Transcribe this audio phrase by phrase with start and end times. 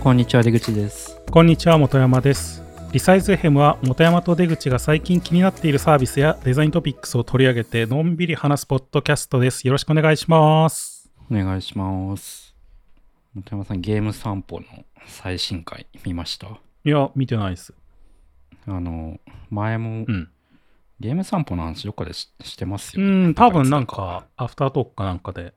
[0.00, 1.20] こんにちは出口です。
[1.30, 2.62] こんにちは本山です。
[2.92, 9.66] リサイズ FM は本山と出口が最近気になっているサービスやデザイントピックスを取り上げてのんびり話すポッドキャストです。
[9.66, 11.10] よろしくお願いします。
[11.30, 12.54] お願いします。
[13.34, 14.66] 本山さんゲーム散歩の
[15.06, 16.46] 最新回見ました？
[16.84, 17.74] いや見てないです。
[18.66, 19.18] あの
[19.50, 20.30] 前もうん。
[20.98, 25.54] ゲーム散歩の話どっかでししてますうよね、ん多分なんかアフタートークかなんかで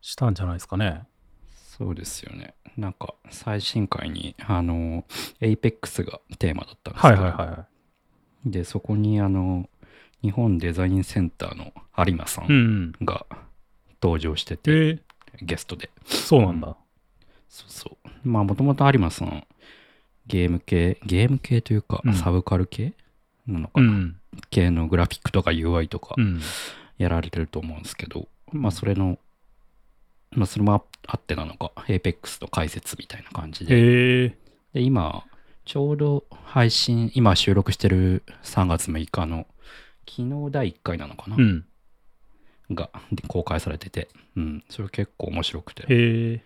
[0.00, 1.02] したんじゃないですかね
[1.76, 2.54] そうですよね。
[2.76, 5.04] なんか最新回にあの
[5.40, 7.66] APEX がテーマだったんですけど、はいはいは
[8.46, 9.68] でそこにあの
[10.22, 12.92] 日本デザインセンターの有馬さいうんん。
[13.02, 13.26] が
[14.02, 15.00] 登場してえて、ー、
[15.42, 15.90] ゲストで。
[16.06, 16.76] そうなんだ、
[17.48, 18.28] そうそう。
[18.28, 19.46] まあもともと有馬さん
[20.26, 22.14] ゲーム系ゲーム系というか、うん。
[22.14, 22.94] サブカル系
[23.46, 24.16] なのかな、うん。
[24.50, 26.40] 系のグラフィックとか UI とかうん。
[26.98, 29.18] やられてると思うんですけど、まあそれの
[30.36, 34.36] まあそれもあってなのか APEX の解説みたいな感じで。
[34.72, 35.24] で今
[35.64, 39.46] ちょうど配信今収録してる3月6日の
[40.08, 41.64] 昨日第1回なのかな、うん。
[42.70, 46.42] がで公開されてて、うん、それ結構面白くて、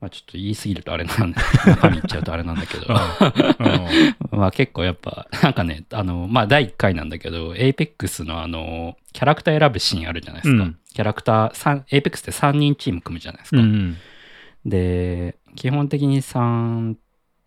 [0.00, 2.86] まあ、ちょっと言い過ぎるとあれなんで 中身言っちゃうとあれなんだけど。
[4.36, 13.96] まあ結構やっぱなんかねあのまあ第1回なんだけど APEX のあのキャラクター選ぶシーンあるじゃないですか、うんキャラクター3 APEX って3人チーム組むじゃないですか、うん
[14.64, 16.96] で基本的に 3,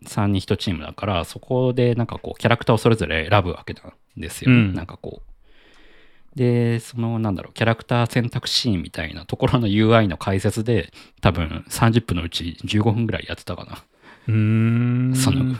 [0.05, 4.73] 3人1チームだからそこでなんかこうキャラクターをそれぞれ選ぶわけなんですよ、うん。
[4.73, 6.37] なんかこう。
[6.37, 13.83] でそのなんだろうキャラクター選択シーンみたいなところの UI の解説で多分30分のうち15分ぐらいやってたかな、
[14.27, 15.15] うーん。
[15.15, 15.55] その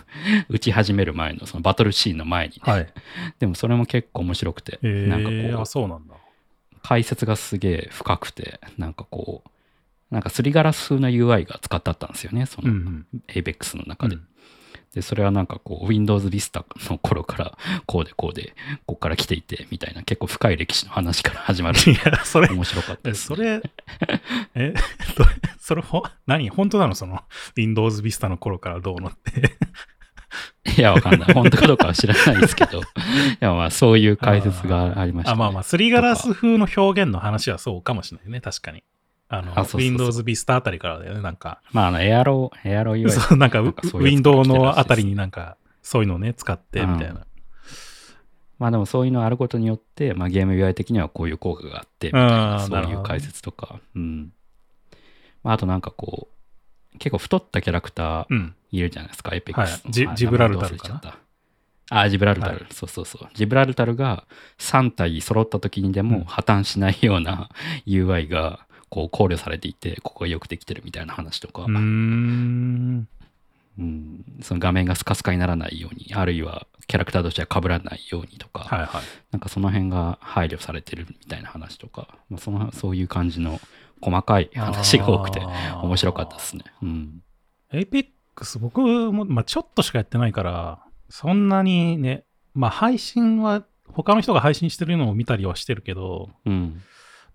[0.48, 2.88] 打ち始める前のそのバトルシーンの前にね、はい。
[3.40, 5.66] でもそれも結構面白くて、へなんかこう。
[5.66, 6.16] そうなんだ
[6.84, 9.50] 解説がすげえ深くてなんかこう
[10.14, 14.26] なんかすりガラス風な UI が使ってあったんですよねそのうん APEX の中で、うん。
[14.94, 18.56] でそれはなんかこう Windows Vista の頃からこうでこうで
[18.88, 21.80] こっから来ていてみたいな結構深い歴史の話から始まる。
[21.80, 23.62] いやそれ面白かったそれ、
[24.56, 24.74] え、
[25.16, 25.30] どれ
[25.60, 26.50] それほ、何？
[26.50, 26.96] 本当なの？
[26.96, 27.22] その、
[27.56, 29.58] Windows Vista の頃からどうのって。
[30.78, 31.34] いやわかんない。
[31.34, 32.80] 本当かどうかは知らないですけど。
[32.82, 32.84] い
[33.40, 38.84] やまあそういう解説がありました、ね、あ、まあまあ、すりガラス風の表現の話はそうかもしれないね、確かに。
[39.28, 39.82] あの、あそうそうそう。
[39.82, 41.62] Windows Vista あたりからだよね、なんか。
[41.72, 44.76] まああのエアロエアロ UI そう、なんか、なんかそういうやつ Windows が来てるらしいです。
[44.76, 47.26] のあたりになんか、そういうのをね、使って、みたいな。
[48.60, 54.34] まあでもそういうのあることによって、まあ、ゲーム UI 的にはこういう効果があってみたいなそういう解説とか、うん。
[55.44, 56.39] まあ、あとなんかこう
[56.98, 58.56] 結構太ったキャラクターうん。
[58.72, 59.84] いるじゃないですか、エペッはいクス。
[59.84, 60.12] の。
[60.12, 61.18] あジジブラルタルかな？
[61.92, 62.66] あ、ジブラルタル、はい。
[62.72, 63.30] そうそうそう。
[63.34, 64.26] ジブラルタルが
[64.60, 66.08] 3体揃った時にでうん。
[66.08, 67.50] も破綻しないような
[67.88, 73.08] UI がこう考慮されていて、ここがよくできてるみたいな話とか、うーん。
[73.80, 74.26] うん。
[74.42, 78.90] その画面がスカスカにならないように、あるいはキャラクターとしては被らないようにとか、はいはい。
[79.32, 83.60] なんかその辺が配慮されてるみたいな話とか、まあ、そのそういう感じの
[84.02, 85.42] 細かい話が多くて
[85.82, 86.64] 面白かったですね。
[86.82, 87.22] うん。
[87.72, 90.80] Apex 僕も、まあ、ちょっとしかやってないから、
[91.10, 92.24] そんなにね、
[92.54, 96.82] まあ配信は、他の人が配信してるのを見たりはしてるけど、うん。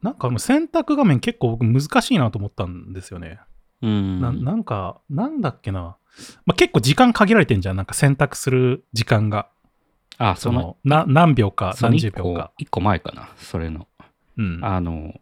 [0.03, 3.41] なんか選択画面結構僕難しいなと思ったんですよね。
[3.83, 4.21] うん。
[4.21, 5.97] ななんか、なんだっけな。
[6.47, 7.77] まあ、結構時間限られてんじゃん。
[7.77, 9.49] なんか選択する時間が。
[10.19, 12.53] あ、その、その、な何秒か、何十秒か。
[12.59, 13.89] 一個前かな、それの。
[14.37, 14.61] うん。
[14.63, 15.15] あの、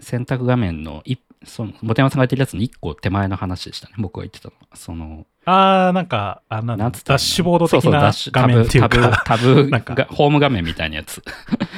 [0.00, 3.94] 選択画面のい、その、本山さんが言ってるやつの一個手前の話でしたね。
[3.98, 4.76] 僕が言ってたのは。
[4.76, 11.22] その、あー、なんか、あなんだなんつったダッシュボード的そうそうダなッシュ画面っていうタブ、か、タブ、 なんかがホーム画面みたいなやつ。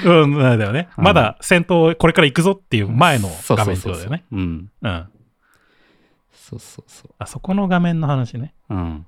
[0.05, 0.89] うん、なんだよね。
[0.97, 4.25] うんまだ戦闘これから行くぞっていう前の画面ってそうそうそうことだよね。
[4.33, 4.71] うん。
[4.83, 5.09] うん。
[6.33, 8.55] そうそうそあそこの画面の話ね。
[8.69, 8.75] う。
[8.75, 9.07] うん。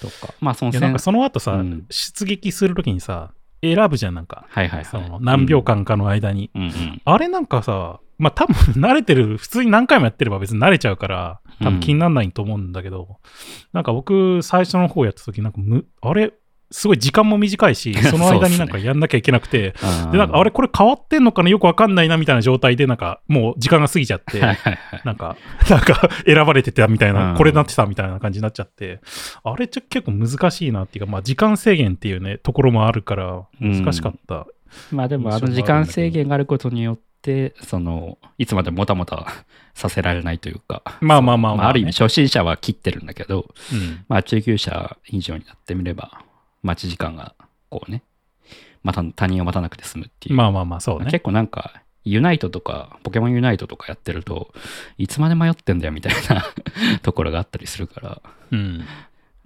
[0.00, 0.34] とか。
[0.40, 4.46] まあ、そのいや、なんかその後さ、うん出撃するときにさ、選ぶじゃん、なんか。
[4.50, 5.10] はいはいそはい。
[5.10, 6.50] の何秒間かの間に。
[6.54, 6.62] うん。
[6.62, 7.02] うんうん。
[7.04, 13.18] あれなんかさ、まあ多分 慣れてる、普通に何回もやってれば別に慣れちゃうから、多分気にならないと思うんだけど、
[13.72, 16.32] なんか僕最初の方やった時なんかむ、あれ、
[16.70, 19.74] すごい時間も短いし、 その間になんかやんなきゃいけなくて、
[20.10, 21.48] で、なんかあれこれ変わってんのかな？
[21.48, 24.40] よくわかんないなみたいな状態で、なんかもう時間が過ぎちゃって。
[24.40, 25.36] なんか、
[25.70, 27.36] なんか選ばれてたみたいな、うん。
[27.36, 29.00] これなってたみたいな感じになっちゃって、
[29.44, 34.46] あれちょ結構難しいなっていうか、まあ時間制限っていうね、ところもあるから、難しかった。
[34.90, 37.02] まあでもあの時間制限があることによって、
[37.62, 39.26] その、いつまでもたもた
[39.74, 44.04] させられないというか、まあまあまあまあある意味初心者は切ってるんだけど、うん。
[44.08, 46.22] まあ中級者以上になってみれば、
[46.62, 47.34] 待ち時間が
[47.70, 48.02] こうね、
[48.82, 50.34] また他人を待たなくて済むっていう。
[50.36, 51.10] まあまあまあ、そうね。
[51.10, 54.52] 結構なんかユナイトとか、ポケモンユナイトとかやってると、
[54.98, 56.44] いつまで迷ってんだよみたいな
[57.02, 58.84] ところがあったりするから、うん。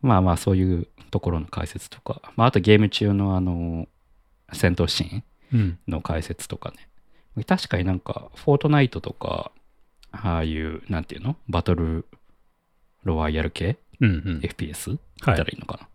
[0.02, 3.86] まあまあそういうところの解説とか、まああとゲーム中のあの、
[4.52, 5.22] 戦闘シーン
[5.52, 5.78] うん。
[5.86, 6.88] の解説とかね。
[7.44, 9.52] 確かになんか、フォートナイトとか、
[10.10, 11.36] ああいう、なんていうの？
[11.48, 12.06] バトル
[13.04, 13.78] ロワイヤル系？
[14.00, 14.10] うん。
[14.10, 14.40] うん。
[14.42, 14.86] FPS?
[14.90, 15.88] 言はいったらいいのか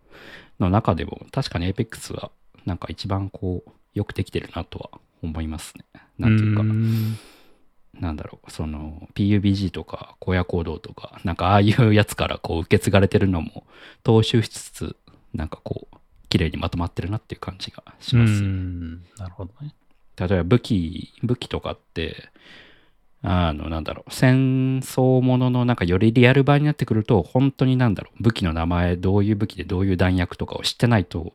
[0.58, 2.30] な、の中でも、確かに Apex は、
[2.64, 5.84] なんか一番こう、よくできてるなとは思いますね。
[6.18, 7.16] なんていうか、ん
[7.94, 13.66] なんだろう、その PUBG とか荒野行動とか、なんかああいうやつからこう受け継がれてるのも
[14.04, 14.96] 踏襲しつつ、
[15.32, 15.96] なんかこう、
[16.28, 18.32] 綺麗にまとまってるなっていう感じがします。
[18.32, 19.04] うん。
[19.16, 19.74] なるほどね。
[20.16, 22.30] 例えば武器、武器とかって、
[23.22, 31.32] あの、なんだろう、戦争もののなんかよりリアル版になってくると、本当になんだろう、武器の名前、どういう武器でどういう弾薬とかを知ってないと、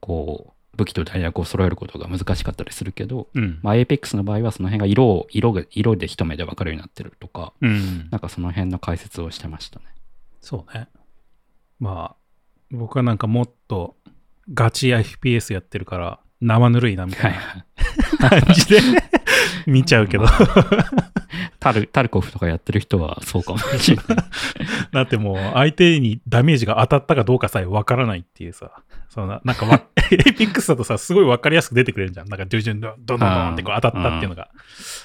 [0.00, 3.58] こう、武器と弾薬を揃えることが難しかったりするけど、うん。
[3.62, 8.08] まあ、Apex の場合はその辺が色を、色が、色で一目で分かるようになってるとか、うん。
[8.10, 9.86] なんかその辺の解説をしてましたね。
[10.40, 10.88] そうね。
[11.78, 12.16] まあ、
[12.70, 13.96] 僕はなんかもっと
[14.52, 17.66] ガチ FPS やってるから、生ぬるいなみたいな
[18.18, 18.80] 感じで
[19.66, 20.26] 見ちゃうけど。
[21.60, 24.06] タル、タルコフとかやってる人はそうかもしれない。
[24.92, 32.28] だってもう相手にダメージが当たったかどうかさえわからないっていうさ、そのななんかわ、 エイピックスだとさ、すごいわかりやすく出てくれるじゃん。
[32.28, 34.48] なんか徐々にどんどんどんどんってこう当たったっていうのが。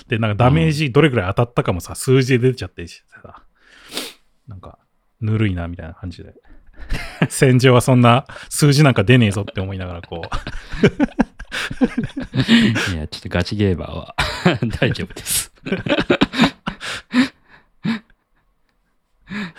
[0.08, 3.44] で、なんかダメージどれぐらい当たったかもさ、数字で出ちゃってるしさ、
[4.48, 4.78] なんか、
[5.22, 6.34] ぬるいなみたいな感じで。
[7.30, 10.30] 戦場はそんな数字なんか出ねえぞって思いながらこう。
[12.94, 14.16] いや、ちょっとガチゲーバーは
[14.80, 15.54] 大丈夫です。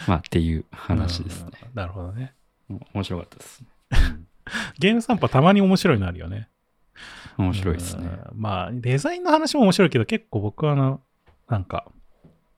[0.07, 1.51] まあ、っていう話ですね。
[1.63, 1.71] うん。
[1.75, 2.35] なるほどね。
[2.95, 3.65] 面白かったです。
[4.79, 6.49] ゲーム散歩たまに面白いのあるよね。
[7.39, 8.07] 面白いですね。
[8.07, 11.01] うんまあ、デザインの話も面白いけど、結構僕はあの、
[11.49, 11.91] なんか、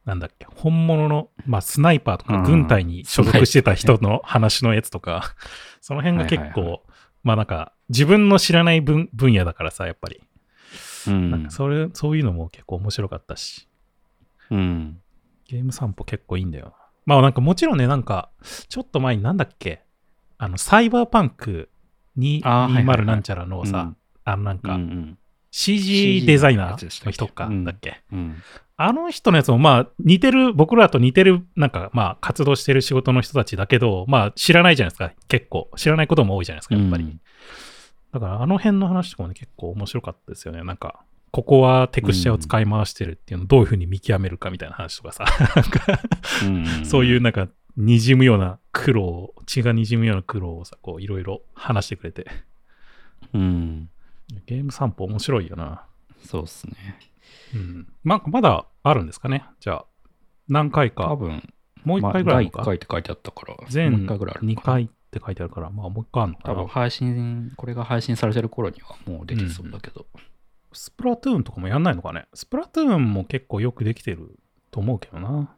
[0.04, 5.34] なんだっけ、本物の、まあ、スナイパーとかうん軍隊に所属してた人の話のやつとか、
[5.80, 6.82] その辺が結構、
[7.22, 10.20] まあなんか、自分の知らない分分野だからさ、やっぱり。
[11.06, 11.30] うん。
[11.30, 13.68] なんかそれ、そういうのも結構面白かったし、
[14.50, 15.00] うん。
[15.46, 16.72] ゲーム散歩結構いいんだよな。
[17.06, 18.30] まあなんかもちろんね、なんか、
[18.68, 19.82] ちょっと前になんだっけ、
[20.36, 21.70] あの、サイバーパンク
[22.16, 23.94] にあーはいはいはい20なんちゃらのさ、
[24.24, 25.18] あのなんうんうか、ん
[25.50, 28.02] CG デザイナーの人か、うんだっけ？
[28.12, 28.36] うん。
[28.76, 35.70] あの人のやつもまあ似てる、僕らと似てる、なんかまあ活動してる仕事の人たちだけど、まあ知らないじゃないですか、結構。
[35.76, 37.04] 知らないことも多いじゃないですか、やっぱり。
[37.04, 37.20] うん
[38.12, 40.62] だからあの辺の話とかもね、結構面白かったですよね。
[40.64, 46.00] なんか、ここはテクスチャを使い回してるっていうのをどういうふうに見極めるかみたいな話とかさ、なんか
[46.44, 52.26] うんそういうなんか、滲むような苦労、血が滲むような苦労をさ、こういろいろ話してくれて。
[53.34, 53.90] うん。
[54.46, 55.84] ゲーム散歩面白いよな。
[56.24, 56.74] そうですね。
[57.54, 57.86] うん。
[58.02, 59.44] ままだあるんですかね？
[59.60, 59.86] じゃあ、
[60.48, 61.08] 何回か。
[61.08, 61.52] 多分、
[61.84, 66.68] もう一回ぐらいあるのか、まあ第1回って書いてあったから、全回ぐらいあるの2かな回って書いてあるから、まあもう一回あるのか多分な。
[66.68, 70.06] 配信、これが配信されてる頃にはもう出てそうだけど。
[70.72, 74.38] スプラトゥーンとかもやんないのかねスプラトゥーンも結構よくできてる
[74.70, 75.54] と思うけどな。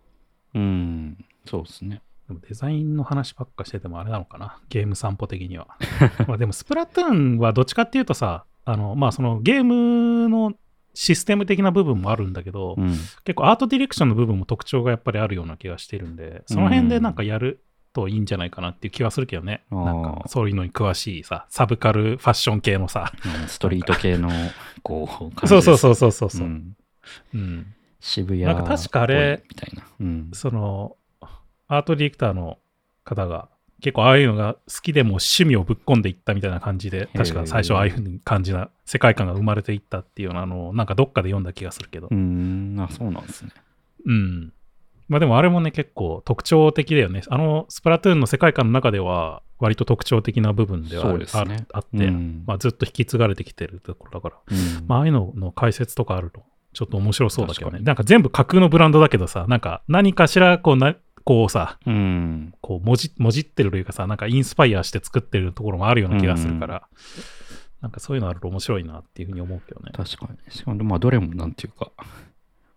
[0.55, 2.01] うん、そうですね。
[2.29, 5.67] でもデザインの話ばっかしててもあれなのかなゲーム散歩的には。
[6.29, 10.55] まあでもスプラトゥーンはどっちかっていうとさ、あの、まあそのゲームの
[10.95, 12.91] システム的な部分もあるんだけど、うん。
[13.25, 19.65] 結構アートディレクションの部分も特徴がやっぱりあるような気がしてるんで、その辺でなんかやるといいんじゃないかなっていう気はするけどね。
[19.71, 23.13] なんかそういうのに詳しいさ、サブカルファッション系のさ。
[23.25, 24.31] うんストリート系の、
[24.83, 26.77] こう、感じそうそうそううそうそうそう、ん
[27.35, 27.67] うん。
[28.01, 29.83] 渋谷なんか確かあれみたいな。
[30.01, 30.31] うん。
[30.33, 30.97] その、
[31.69, 32.59] アートディレクターの
[33.05, 33.49] 方が、
[33.81, 42.09] 結構ああいうのが好きでも趣味をぶっ込んでいったみたいな感じで、ー確か最初ああいうふうに感じな世界観が生まれていったっていうようなのを、なんかどっかで読んだ気がするけど。
[42.09, 43.51] うーん、あ、そうなんですね。
[44.07, 44.53] うん。
[45.11, 47.23] まあでもあれもね、結構特徴的だよね。
[47.29, 57.81] あの、スプラトゥーンの世界観の中では、割と特徴的な部分ではあねああって、うんまあずっと引き継がれてきてるところだから、うんまあああいうのの解説とかあると、ちょっと面白そうだけどね。
[57.81, 62.55] なんか全部架空のブランドだけどさ、なんか何かしらこうな、こうさ、うん。
[62.61, 66.89] こうもじ、もじってるというかさ、なんかインスパイアして作ってるところもあるような気がするから、
[67.81, 69.91] なんかそういうのあると面白いなっていうふうに思うけどね。
[69.95, 70.39] 確かに。
[70.53, 71.91] しかも、まあ、どれもなんていうか、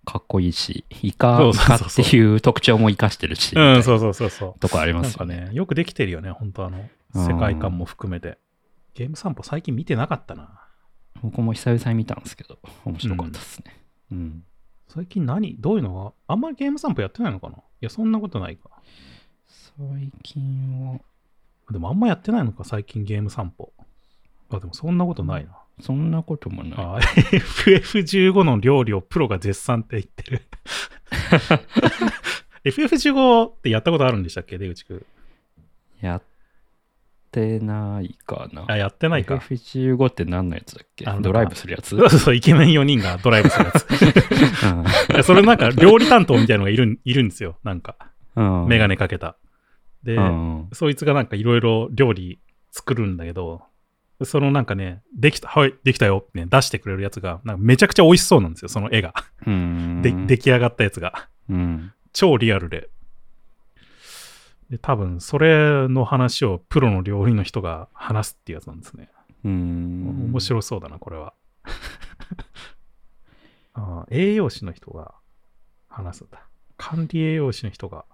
[0.05, 4.49] かっこいいし、イカ、そうイそうそうそうカっていう特徴も生かしてるし、うん、みたいうそそうそうそう。
[4.49, 5.49] なとこありまなんかすよね。
[5.49, 8.37] ね、よくできてるよね、本当あの、世界観も含めて。
[8.95, 10.49] ゲーム散歩最近見てなかったな。
[11.21, 13.81] 僕も久々に見たんですけど、面白かったですね。
[14.11, 14.43] うん。
[14.89, 15.55] 最近何？
[15.59, 17.55] どういうのがあんまりゲーム散歩やってないのかな？
[17.55, 18.69] いや、そんなことないか。
[19.47, 20.99] 最近は、
[21.71, 23.73] でもあんまやってないのか、最近ゲーム散歩。
[24.51, 25.57] あ、でもそんなことないな。
[25.81, 26.73] そんなこともない。
[26.77, 30.41] あ FF15 の料理をプロが絶賛って言ってる。
[32.65, 34.57] FF15 ってやったことあるんでしたっけ？
[34.57, 35.05] 出口くん。
[36.01, 36.21] やっ
[37.31, 38.65] てないかな。
[38.67, 39.35] あ、やってないか。
[39.35, 41.05] FF15 って何のやつだっけ？
[41.21, 45.23] ドライブするやつそうそうイケメン4人がドライブするやつ。
[45.25, 47.57] それなんか料理担当みたいのがいるんいるんですよ。
[47.63, 47.97] なんか、
[48.35, 48.67] うん。
[48.67, 49.35] メガネかけた。
[50.03, 50.69] で、うん。
[50.71, 52.39] そいつがなんかいろいろ料理
[52.71, 53.63] 作るんだけど、
[54.23, 59.13] そのなんかね、できた、はい、できたよってね、出してくれるやつが、なんかめちゃくちゃ美味しそうなんですよ、その絵が。
[59.45, 60.01] うん。
[60.01, 61.29] で、出来上がったやつが。
[61.49, 61.93] うん。
[62.13, 62.89] 超リアルで。
[64.69, 69.09] で、多分、それの話をプロの料理の人が話すっていうやつなんですね。
[69.43, 70.29] うん。
[70.29, 71.33] 面白そうだな、これは。
[73.75, 75.15] あー栄養士の人が
[75.87, 76.47] 話すんだ。
[76.77, 78.05] 管理栄養士の人が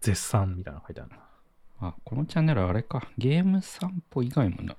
[0.00, 1.18] 絶賛みたいなの書いてあるな。
[1.80, 3.08] あ、このチャンネルあれか。
[3.18, 4.74] ゲーム散歩以外もな、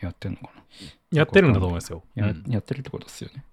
[0.00, 0.62] ややってんのかな？
[1.18, 2.04] やってるんだと思いますよ。
[2.14, 3.44] や,、うんやってるってことですよね。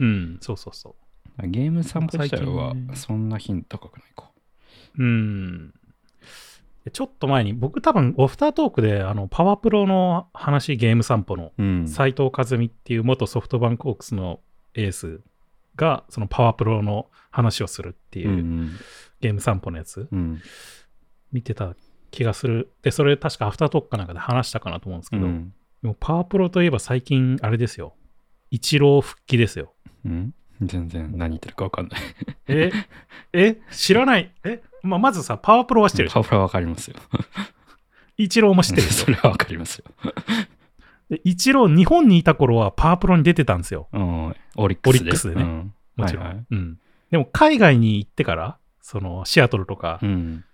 [0.00, 0.96] うん、そうそうそ
[1.42, 4.30] ゲーム散歩自体はそんな頻度高くないか。
[4.98, 5.02] う。
[5.02, 5.74] うん。
[6.84, 11.88] でちょっと前に、僕多分、オフタートークで、あの、パワープロの話、ゲーム散歩の、うん。
[11.88, 14.40] 斉藤和美っていう元ソフトバンクホークスの
[14.74, 15.20] エース
[15.76, 18.72] が、そのパワープロの話をするっていうう、ん。
[19.20, 20.42] ゲーム散歩のやつ、うん。
[21.32, 21.74] 見てた
[22.10, 22.70] 気がする。
[22.82, 25.54] で、それ確かアフタートークかなんかで話したかなと思うんですけど、うん。
[25.84, 27.94] でもパワープロといえば最近、あれですよ。
[28.50, 29.74] イチロー復帰ですよ。
[30.06, 30.34] うん？
[30.62, 32.00] 全然何言ってるか分かんない。
[32.48, 32.72] え？
[33.34, 33.60] え？
[33.70, 36.96] 知らないえ、まあ、まずさ、パワープロは知ってるパワプロは分かりますよ。
[38.16, 39.84] イチローも知ってる それは分かりますよ。
[41.10, 43.88] でイチロー、日本にいた頃はパワープロに出てたんですよ。
[43.92, 44.34] うん。
[44.56, 45.00] オリックスで。
[45.00, 46.24] オリックスでねうんもちろん。
[46.24, 46.78] はいはいうん。
[47.10, 50.44] でも海外に行ってから、そのシアトルとか、うん。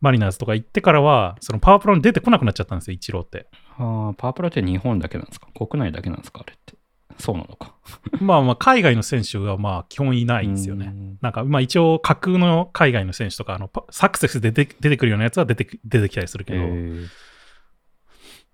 [0.00, 3.48] マリナーズとか行ってからは、そのパワープロに出てこなくなっちゃったんですよ、イチローって。
[3.80, 5.48] ああ、パワープロって日本だけなんですか？
[5.54, 6.40] 国内だけなんですか？
[6.40, 6.74] あれって。
[7.18, 7.74] そうなのか。
[8.20, 10.86] まあまあ、海外の選手がまあ基本いないんですよね。
[10.86, 17.06] うんなんか、まあ一応、架空の海外の選手とか、あのパサクセスで出てくるようなやつは出てき出てきたりするけど、へー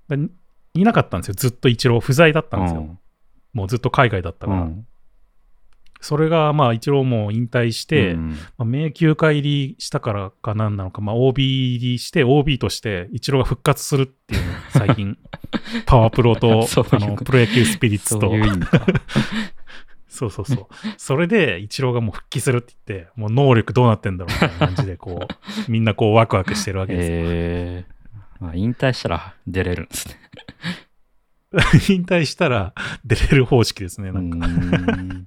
[0.09, 0.29] で
[0.75, 1.35] いなかったんですよ。
[1.35, 2.81] ずっとイチロー不在だったんですよ。
[2.81, 2.99] うん
[3.53, 4.61] もうずっと海外だったから。
[4.63, 4.87] うん
[6.07, 15.19] それが、まあ、イチローも引退して、うんまあ、迷宮会入りしたからか何なのか、まあ、OB 入りして、OB として、イチローが復活するっていう最近、
[15.85, 18.31] パワープロとあのプロ野球スピリッツと。
[20.09, 20.67] そう そうそう。
[20.97, 25.29] それで、イチローがもう復帰するって言って、もう能力どうなってんだろうみたいな感じで、こう、
[25.69, 27.15] みんなこうワクワクしてるわけですよ。
[27.17, 30.15] えーまあ、引退したら出れるんですね。
[31.89, 34.13] 引退したら出れる方式ですね。
[34.13, 35.27] なんか、ん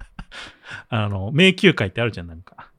[0.90, 2.70] あの、迷宮会ってあるじゃん、なんか。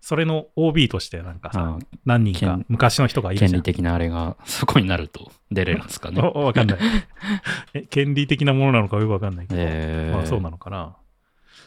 [0.00, 3.62] それの OB として、なんかさ、あ何人か権昔の人がいるじゃん権利。
[3.64, 6.22] 的なあれがそこになると出れるんですかね。
[6.22, 6.78] お わかんない。
[7.74, 10.96] え権利的なものなのかよくわかんないけど、えーまあそうなのかな。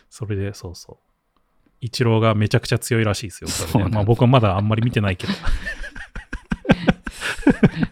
[0.10, 0.98] それで、そうそう。
[1.82, 3.50] イチローがめちゃくちゃ強いらしいですよ。
[3.50, 5.34] そまあ僕はまだあんまり見てないけど。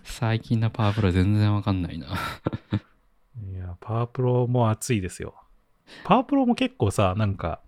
[0.03, 2.07] 最近のパワープロ全然わかんないな。
[2.07, 5.36] いや、パワープロも熱いですよ。
[6.03, 7.62] パワープロも結構さ、なんか、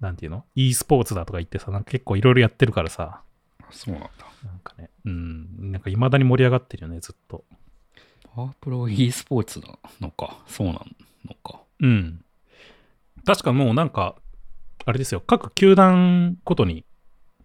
[0.00, 3.22] なんていうの ?e スポーツだとか言ってさ、なんか結構いろいろやってるからさ、
[3.70, 4.10] そうなんだ。
[4.44, 7.44] なんかね、うん、なんか未だに盛り上がってるよね、ずっと。
[8.34, 10.38] パワープロ e スポーツなのか？
[10.46, 11.60] そうなのか？
[11.80, 12.24] うん。
[13.26, 14.14] 確かもうなんか、
[14.84, 16.84] あれですよ、各球団ごとに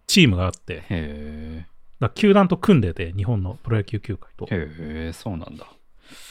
[0.06, 1.66] チームがあって、へえ。
[2.00, 4.46] だ球団と組んでて、日本のプロ野球球界と。
[4.46, 4.68] へ
[5.08, 5.66] え、そうなんだ。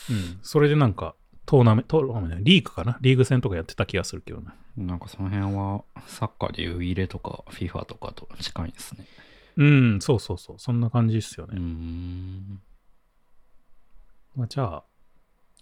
[0.10, 1.16] うん、それでなんか、
[1.46, 2.98] トーナメント、トーナメントリーグかな？
[3.02, 4.48] リーグ戦とかやってた気がするけどね。
[4.78, 9.06] なんかその辺はサッカーでいう入れとか FIFA とかと近いですね。
[9.56, 10.56] うん、そうそうそう。
[10.58, 11.60] そんな感じですよね。
[11.60, 12.62] ん。
[14.36, 14.84] まあ、じゃあ、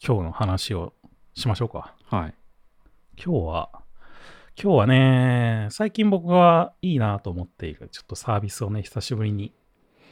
[0.05, 0.93] 今日の話を
[1.33, 1.93] しましょうか。
[2.05, 2.33] はい。
[3.23, 3.69] 今日は、
[4.61, 9.53] 今日はね、最近僕がいいなと思っている、ちょっとサービスをね、久しぶりに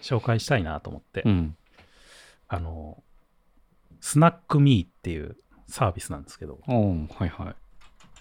[0.01, 1.55] 紹介したいなと思って、うん。
[2.49, 3.01] あの、
[4.01, 5.37] スナックミーっていう
[5.67, 7.55] サービスなんですけど、はいは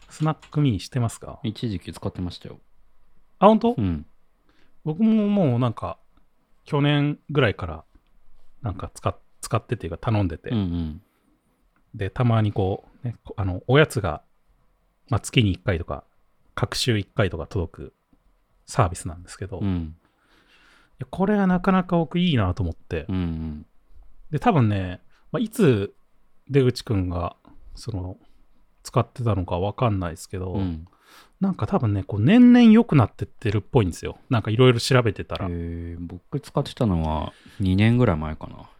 [0.08, 1.40] スナックミー知ってますか？
[1.42, 1.50] い。
[1.50, 2.58] 一時期使ってましたよ。
[3.38, 4.06] あ、本当、うん。
[4.84, 5.98] 僕ももうなんか、
[6.64, 7.84] 去年ぐらいから、
[8.62, 11.02] なんか使っ使ってっていうか頼んでて、うんうん。
[11.94, 14.22] で、たまにこう、ね、こあの、おやつが、
[15.08, 16.04] まあ、月に1回とか、
[16.54, 17.94] 各週1回とか届く
[18.66, 19.96] サービスなんですけど、いうん。
[20.98, 23.66] やこれがなかなか僕いいなと思って、うんうん。
[24.30, 25.00] で、多分ね、
[25.32, 25.94] まあ、いつ
[26.50, 27.36] 出口くんが、
[27.74, 28.18] その、
[28.88, 30.86] 使ってたのかわかんないですけど、うん。
[31.40, 34.18] なんか多分ね、こう年々良くなってってるっぽいんですよ。
[34.30, 35.46] なんかいろいろ調べてたら。
[35.50, 38.70] えー、僕使ってたのは2年ぐらい前かな。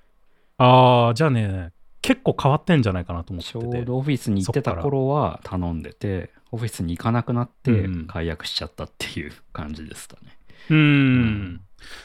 [0.56, 3.58] ああ、じゃあね、結構変わってんじゃないかなと思ってて。
[3.58, 10.38] ちょうどオフィスに行ってた頃は頼んでて、オフィスに行かなくなってうん解約しちゃったっていう感じでしたね。
[10.70, 11.34] うーん。
[11.54, 11.60] ん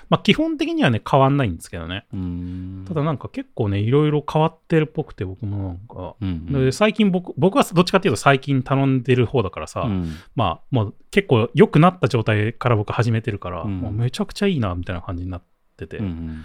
[0.10, 2.06] まあ基本的にはね、変わんないんですけどね。
[2.88, 6.16] ただなんか結構ね、いろいろ変わってるっぽくて、僕もなんか。
[6.22, 10.16] うんうん、で最近僕、僕はどっちかっていうと最近頼んでる方だからさ、うん。
[10.36, 13.80] まあもう結構良くなった状態から僕始めてるから、うん。
[13.80, 15.44] もうめちゃくちゃいいな、みたいな感じになっ
[15.78, 16.44] てて、うんうん。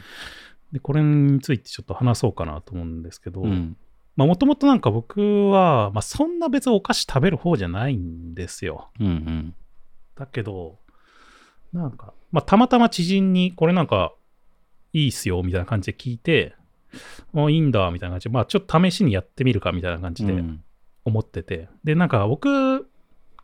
[0.72, 3.76] で、これについてちょっと話そうかなと思うんですけど、うん。
[4.16, 8.88] まあもともとなんか僕は、まあそんな別にお菓子食べる方じゃないんですよ。
[8.98, 9.54] うんうん。
[10.16, 10.78] だけど、
[11.72, 14.12] なんか、まあ、たまたま知人に、これなんか、
[14.92, 16.54] いいっすよ、みたいな感じで聞いて、
[17.34, 20.62] あいいんだ、みたいな感じで、まあ、ちょっと試しにやってみるか、みたいな感じでうん
[21.04, 21.68] 思ってて。
[21.84, 22.88] で、なんか僕、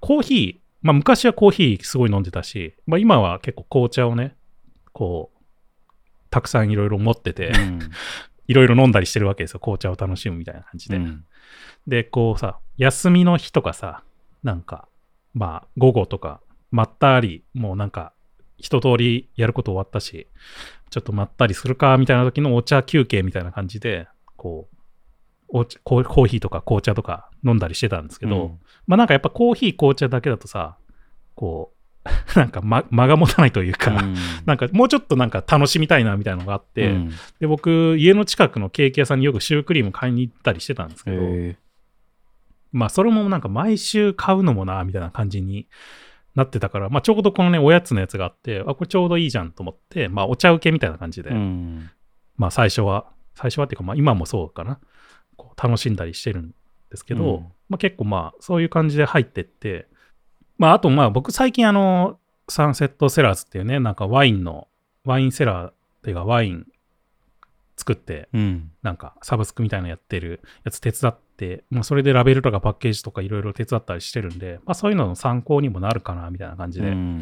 [0.00, 4.36] コーヒー、まあ、昔はコーヒーすごい飲んでたし、まあ、今は結構紅茶をね、
[4.92, 5.40] こう、
[6.30, 7.52] たくさんいろいろ持ってて、
[8.46, 9.60] いろいろ飲んだりしてるわけですよ。
[9.60, 10.96] 紅茶を楽しむみたいな感じで。
[10.96, 11.24] うん
[11.86, 14.02] で、こうさ、休みの日とかさ、
[14.42, 14.88] なんか、
[15.34, 18.14] まあ、午後とか、まったり、もうなんか、
[18.58, 20.28] 一通りやること終わったし、
[20.90, 24.06] ちょっとまったりするか、みたいな時のお茶休憩みたいな感じで、
[24.36, 24.76] こう、
[25.48, 28.58] お茶コーヒーとか紅茶とか飲んだりしてたんですけど、うん。
[28.86, 30.76] まあなんかやっぱコーヒー紅茶だけだとさ、
[31.34, 31.74] こう、
[32.38, 34.14] なんか間間が持たないというか、うん。
[34.46, 37.10] なんかもうちょっとなんか楽しみたいなみたいなのがあって、うん。
[37.40, 41.56] で、僕、家の近くのケーキ屋さんによくシュークリーム買いに行ったりしてたんですけど、へ
[42.72, 45.68] まあ、それもなんか毎週買うのもな、みたいな感じに
[46.34, 51.90] なってたから、まあ、ちょうどこのね、おやつのやつがあって、あ、これちょうどいいじゃんと思って、まあ、お茶受けみたいな感じで、ーうん。
[52.36, 54.80] まあ、最初は、最初はっていうか、まあ、今もそうかな、
[55.36, 56.54] こう楽しんだりしてるん
[56.90, 57.40] ですけど、うん。
[57.68, 59.88] まあ、結構まあ、そういう感じで入ってって、
[60.58, 64.68] まあ、あとまあ、僕最近あの、サンセットセラーズっていうね、なんかワインの、
[65.04, 66.66] ワインセラーっていうか、ワイン
[67.76, 68.70] 作って、うん。
[68.82, 77.20] なんかサブスクみたいなのやってるやつ手伝って、まあ、それでラベルとかパッケージとかいろいろ手伝ったりしてるんで、まあ、そういうのの参考にもなるかなみたいな感じで、うん。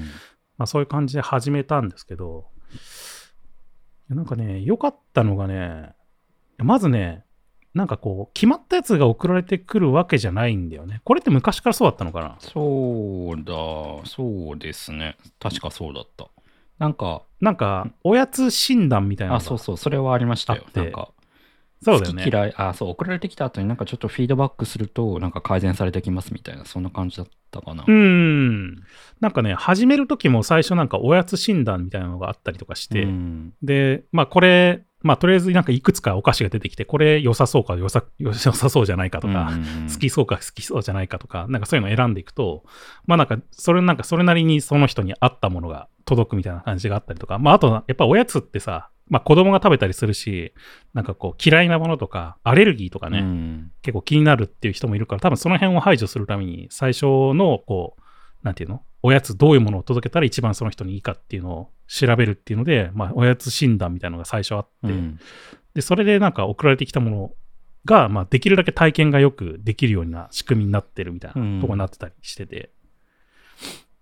[0.58, 2.46] まあ、そういう感じで始めたんですけど、
[4.08, 5.94] なんかね、良かったのがね、
[6.58, 7.24] まずね、
[7.72, 11.00] なんかこう、決まったやつが送られてくるわけじゃないんだよね。
[11.04, 12.36] これって昔からそうだったのかな？
[12.38, 13.54] そうだ
[14.06, 15.16] そうですね。
[15.40, 16.28] 確かそうだった
[16.82, 21.10] なんかなんか、おやつ診断みたいなのがあそうそうそれはありましたよあってなんか
[21.80, 22.24] そうだよね。
[22.24, 27.84] 好き嫌いあそう送られてきた後になんかちょっとフィードバックするとなんか改善されてきますみたいなそんな感じだったかな。
[27.86, 28.82] うーん。
[29.20, 33.52] なんかね、始める時も最初なんかおやつ診断みたいなのがあったりとかして、うん。
[33.62, 39.92] で、まあこれ、まあとりあえずなんかいくつかお菓子が出てきて、これ良さそうか良さ良さそうじゃないかとか、うんうんうん。
[39.92, 42.64] 好きそうか好きそうじゃないかとか、なんかそういうのを選んでいくと、
[43.06, 50.54] まあなんかそれなんかそれなりにその人に合ったものが届くみたいな感じがあったりとか、まああとやっぱおやつってさ、まあ子供が食べたりするし、
[50.94, 53.72] なんかこう嫌いなものとかアレルギーとかね、うん。
[53.82, 58.01] 結構気になるっていう人もいるから、多分その辺を排除するために、最初の、こう、
[58.42, 58.82] なんていうの？
[59.02, 65.18] おやつどういうものを届けたら一番その人にいいかっていうのを調べるっていうので、まあ、おやつ診断みたいなのが最初あって、うん。
[65.74, 67.30] で、それでなんか送られてきたもの
[67.84, 71.60] が、まあ、できるだけ体験がよくできるような仕組みになってるみたいなうん。
[71.60, 72.70] とこになってたりしてて、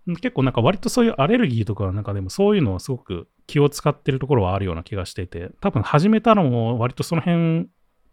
[0.07, 7.69] 結構なんか割とそういうアレルギーとかなんかでもそういうのはすごく気を使ってるところはあるような気がしてて、多分始めたのも割とその辺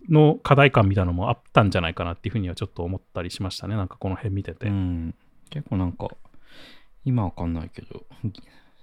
[0.09, 3.75] の課題感みたいなのもあったんじゃないかなっていうふうにはちょっと思ったりしましたね。
[3.75, 4.67] なんかこの辺見てて。
[4.67, 5.15] うん
[5.49, 6.09] 結構なんか
[7.05, 8.41] 今わかんないけどぎ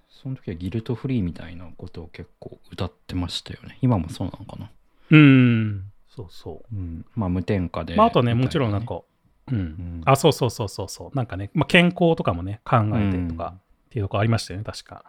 [0.08, 4.70] その時はギルトフリーみたいなことを結構歌ってましたよね今もそうなのかな？
[5.10, 5.92] うーん。
[6.08, 6.74] そうそう。
[6.74, 9.00] うんまあ無添加でまあ、あとね、もちろんなんか、
[9.48, 9.56] うん。
[9.56, 11.16] んあ、そうそうそうそうそう。
[11.16, 15.04] なんかね、まあ、健康とかもね、考えてとかっていうとこありましたよね、確か。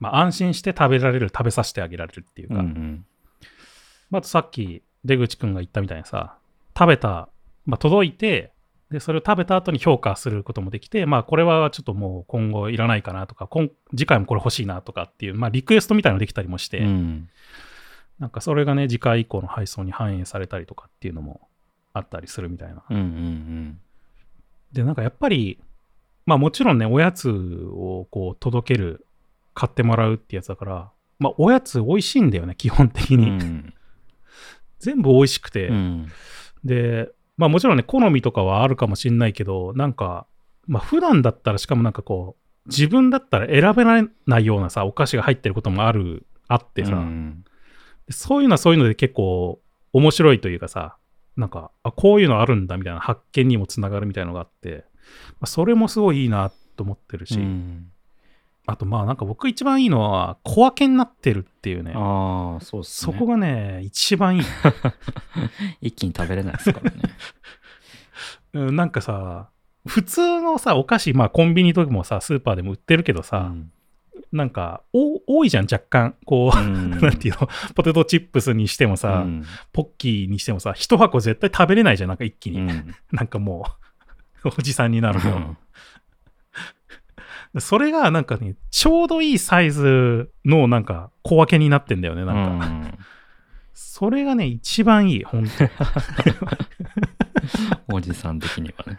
[0.00, 2.62] まあ、安心して食べられる、食べさせてあげられるっていううんか。
[2.62, 3.06] うん
[4.10, 6.36] まあ、あとさっき出口くんが言ったみたいにさ、
[6.76, 7.28] 食べた、
[7.64, 8.52] まあ、届いて、
[8.94, 17.28] で、それを食べた後に評価することもできて、まあ、これはちょっともう今後いらないかなとか、今次回もこれ欲しいなとかっていう、まあ、リクエストみたいなのできたりもして、うん
[18.20, 21.48] なんかそれがね、次回以降の配送に反映されたりとかっていうのも
[21.92, 22.84] あったりするみたいな。
[22.88, 23.80] うんうん
[24.72, 25.58] で、なんかやっぱり、
[26.24, 29.04] まあもちろんね、おやつをこう届ける、
[29.52, 33.30] 買ってもらうってやつだから、まあおやつ美味しいんだよね、基本的うんに。
[33.30, 33.74] うん
[34.78, 35.66] 全部美味しくて。
[35.66, 36.06] うん
[36.64, 40.26] で、まあもちろんね、好みとかはあるかもしんないけど、なんか、
[40.66, 47.44] まあ普段だったらしかもなんかこう、自分だったら選べないようなさ、お菓子が入ってることもある、あってさ、うん
[48.10, 49.62] そういうのはそういうので結構
[49.94, 50.96] 面白いというかさ、
[51.36, 54.84] なんか、あ、こういうのあるんだみたいな発見にもつながるみたいなのがあって、
[55.40, 57.90] まあそれもすごいいいなと思ってるし、うん
[58.66, 61.92] あとまあなんか僕一番いいのは小分けになってるっていうね。
[61.94, 63.12] ああ、そうっすね。
[63.12, 64.42] そこがね、一番いい。
[65.82, 66.96] 一気に食べれないですからね。
[68.54, 69.50] うんなんかさ、
[69.86, 73.70] 普通のさ、お菓子、まあコンビニとかもさ、スーパーでも売ってるけどさ、うん
[74.32, 76.16] なんか、お多いじゃん、若干。
[76.24, 82.60] こう、うん なんていうの、ポテトチップスにしてもさ、うんポッキーにしてもさ、一箱絶対食べれないじゃん、なんか一気に。
[82.60, 83.66] うんなんかも
[84.44, 85.56] う、おじさんになるよ。
[87.54, 92.66] うんそれがなんかね、ちょうどいいサイズのなんか小分けになってんだよね、なんか。
[92.66, 92.98] うん
[93.76, 95.44] それがね、一番いい、本
[97.92, 98.96] おじさん的にはね。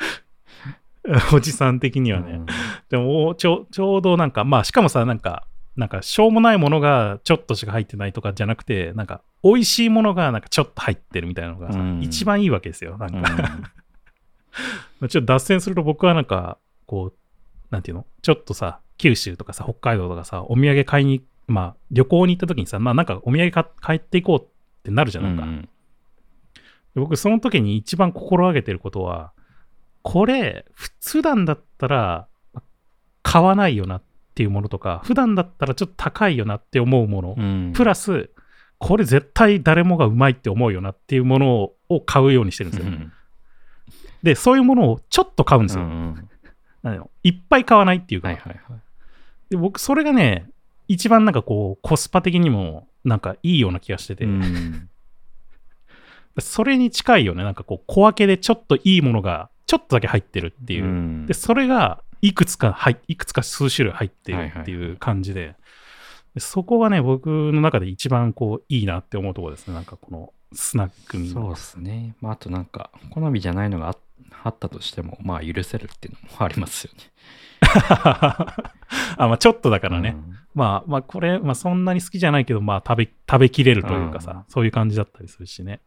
[1.30, 2.32] 当 おじさん的にはね。
[2.34, 2.46] うん
[2.90, 12.98] でもおちょ、ちょうどなんか、まあ、しかもさ、なんか、なんか、しょうもないものがちょっとしか入ってないとかじゃなくて、なんか、美味しいものがなんかちょっと入ってるみたいなのがさ、うん一番いいわけですよ。
[12.98, 13.18] なんか、
[15.02, 17.14] うん ちょっと脱線すると僕はなんか、こう、
[17.76, 18.06] なんていうの？
[18.22, 24.48] ちょっとさ、九州とかさ、北海道とかさ、お土産買いに、まあ、旅行に行った時にさ、まあ、なんかお土産か買っていこうっ
[24.84, 25.44] てなるじゃん、なんか。
[25.44, 25.70] うん
[26.96, 29.34] で僕、その時に一番心がけてることは、
[30.02, 32.28] これ、普段だったら
[33.22, 38.30] 買わないよなっていうものとか、普段だったらちょっと高いよなって思うもの、うんプラス、
[38.78, 42.88] これ絶対誰もがうまいって思うよなっていうものをを買うようにしてるんですよ。
[42.88, 43.12] うん
[44.24, 45.84] で、そういうものをちょっと買うんですよ。
[45.84, 46.30] うん
[46.86, 48.80] なんいっぱい買わないっていうか、はいはいはい。
[49.50, 50.48] で僕、それがね、
[50.88, 54.90] 一番なんかこう、コスパ的にも、なんかいいような気がしてて、うん
[56.38, 57.46] それに近いよね。
[57.46, 60.84] なんかこう、小分けでちょっといいものが、ちょっとだけ入ってるっていう。
[60.84, 65.56] うんで、それが、いくつか入いくつか数種類入ってるってはいはいいう感じで、
[66.34, 69.74] でそこがね、僕の中で一番こう、いいなって思うところですね。
[69.74, 72.16] なんかこの、スナックそうですね。
[72.22, 73.98] まあ、あとなんか、好みじゃないのがあ
[74.44, 77.00] あったとしても、まあ、許せるっていうのもありますよね。
[79.18, 80.16] あ、まあちょっとだからね。
[80.54, 85.82] まあまあこれ、まあそんなに好きじゃないけど、まあ食べ、食べきれるというかさ、うんそういう感じだったりするしね。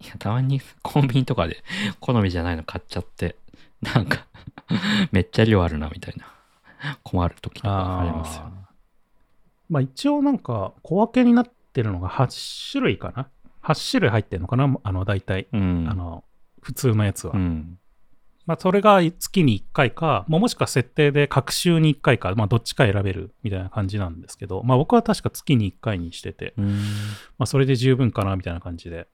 [0.00, 1.62] いや、たまにコンビニとかで
[2.00, 3.36] 好みじゃないの買っちゃって、
[3.80, 4.26] なんか、
[5.12, 8.50] めっちゃ量あるなみたいな、困る時とかありますよね。
[9.68, 13.28] まあ一応なんか小分けになってるのが8種類かな
[13.62, 15.88] ?8 種類入ってるのかなあの大体、うん。
[15.90, 16.24] あの
[16.64, 17.34] 普通のやつは。
[17.34, 17.78] うん。
[18.46, 26.66] まあそれが月に1回か、まあ、もしくは設定で各週に1回か、まあどっちか選べるみたいな感じなんですけど、まあ僕は確か月に1回にしてて、うん。
[27.38, 29.06] まあそれで十分かなみたいな感じで。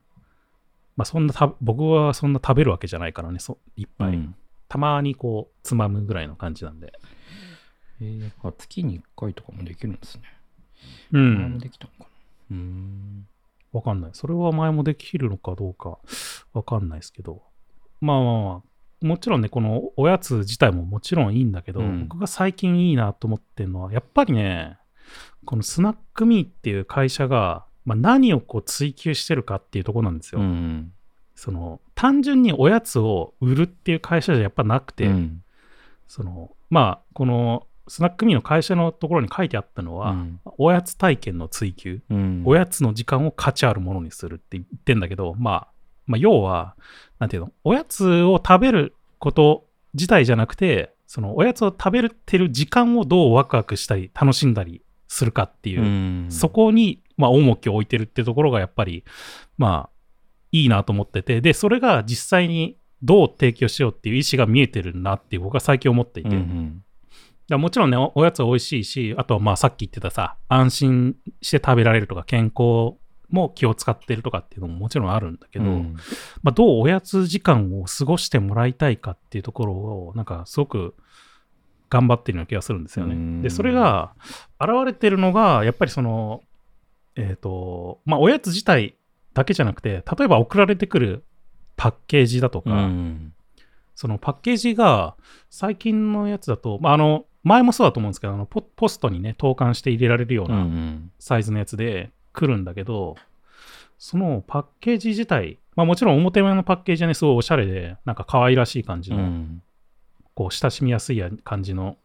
[0.96, 4.14] まあそんなた、僕はそんな食べるわけじゃないからね、そいっぱい。
[4.14, 4.34] うん
[4.70, 6.92] たまにこう、つまむぐらいの感じなんで。
[8.00, 10.22] えーあ月に1回とかもできるんですね。
[11.10, 11.58] うん。
[11.58, 12.06] できたのかな。
[12.52, 13.26] うん。
[13.72, 14.10] わかんない。
[14.14, 15.98] それは前もできるのかどうか
[16.52, 17.42] わかんないですけど。
[18.00, 18.62] まあまあま
[19.02, 24.78] あ、もちろんね、このおやつ自体ももちろんいいんだけど、うん僕が最近いいなと思ってるのは、やっぱりね、
[25.44, 30.40] このスナックミーっていう会社が、まあ、何をこう追求してるかっていうところなんですよ。
[30.40, 30.92] うん。
[31.34, 35.42] その単純におやつを売るっていう会社じゃやっぱなくて、うん
[36.06, 40.40] そのまあこのスナックミーの会社のところに書いてあったのは、うん。
[40.58, 42.42] おやつ体験の追求、うん。
[42.46, 45.68] おやつの時間を価値あるものにするって言ってんだけど、まあ、
[46.06, 46.76] まあ要は
[47.18, 56.26] なんていうのおやつを食べること自体じゃなくてそのおやつを食べてる時間をどうワクワクしたり楽しんだりするかっていう、うん。
[56.30, 59.04] そこに、まあ、重きを置いてるってところがやっぱり、
[59.58, 59.90] まあ、
[60.52, 66.84] いいなと思ってて、で、それが実際にどう提供しようっていう意思が見えてるなっていう僕は最近思っていて、うんうん
[67.50, 72.96] らもちろんねお、おやつは美味しいし、あとはまあさっき言ってたさ、安心して食べられるとか、健康
[73.30, 75.96] も気を使ってるとかっていうのももちろんあるんだけど、うん。
[76.42, 80.94] まあ、どうおやつ時間を過ごしてもらいたいかっていうところを、なんかすごく
[81.88, 83.14] 頑張ってるような気がするんですよね。
[83.14, 83.42] うん。
[83.42, 84.14] で、それが
[84.60, 86.42] 現れてるのが、やっぱりその、
[87.16, 88.96] えっ、と、まあ、おやつ自体
[89.34, 91.24] だけじゃなくて、例えば送られてくる
[91.76, 93.32] パッケージだとか、うん。
[93.94, 95.16] そのパッケージが
[95.50, 101.10] 最近のやつだと、まあ、あの、前もそうだと思うんですけど、あのポポストにね、投函して入れられるよううんうなん。
[101.18, 103.16] サイズのやつで来るんだけど、
[103.98, 109.62] そのパッケージ自体、まあもちろん表面のパッケージはね、すごいおしゃれで、なんか可愛らしい感じの、うん。
[110.34, 111.96] こう親しみやすいや感じの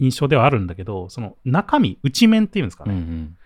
[0.00, 3.36] 印象ではあるんだけど、その中身、内面っていうんですかね、うん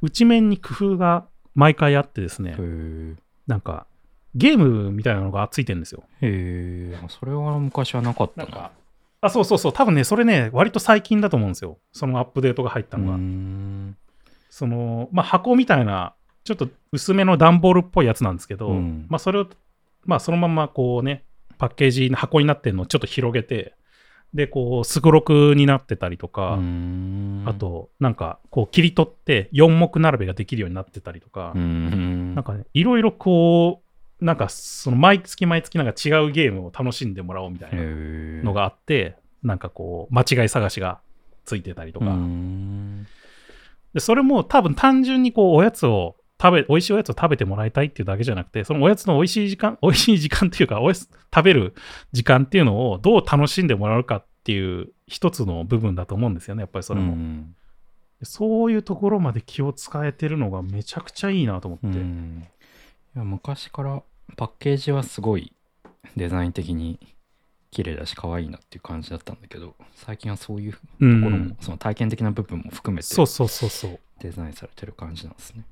[0.00, 3.18] 内面に工夫が毎回あってですね、うん
[3.48, 3.86] なんか
[4.34, 6.04] ゲームみたいなのがついてるんですよ。
[6.20, 8.48] へえ、それは昔はなかったな。
[8.48, 8.70] なんか、
[9.20, 11.78] あ、そうそうそう、多分ね、それね、割と最近だと思うんですよ。
[11.92, 13.14] そのアップデートが入ったのが。
[13.14, 13.96] うん
[14.50, 19.46] その、まあ、箱みたいな、ちょっと薄めの段ボールっぽいやつなんですけど、うんまあ、それを、
[20.04, 21.24] まあ、そのままこうね、
[21.58, 23.74] パッケージの箱になってるのをちょっと広げて、
[24.34, 32.34] で、こう、すごろくになってたりとうか、んあ、と、なんか、こう、切り取って4目並べができるようになってたりとか、うん。
[32.34, 33.87] なんかね、いろいろこう、
[34.20, 41.00] なんか、その、毎月毎月なんか違うゲームを楽しんでもらおうみたいなののがあって、なんかこう、間違い探しが
[41.44, 43.06] ついてたりとか、うん。
[43.94, 51.74] でそれも多分単純にこう、おやつを食べ、美味しいおやつを食べてもらいたいっていうだけじゃなくて、そのおやつの美味しい時間、 美味しい時間っていうか、おやつ食べる
[52.12, 57.44] 時間っていうのをどう楽しんでもらうかっていう一つの部分だと思うんですよね、やっぱりそれも。
[58.22, 61.98] そういうところまで気を使えてるのがめちゃくちゃいいなと思って。
[63.16, 64.02] うんいや昔から
[64.36, 65.52] パッケージはすごい
[66.16, 66.98] デザイン的に
[67.70, 74.00] 綺麗だし可愛いなっていう感じだったんだけど最近はそういうとこうんろも、その体験的な部分も含めてそうそうそうそう。
[74.20, 75.64] デザインされてる感じなんですね。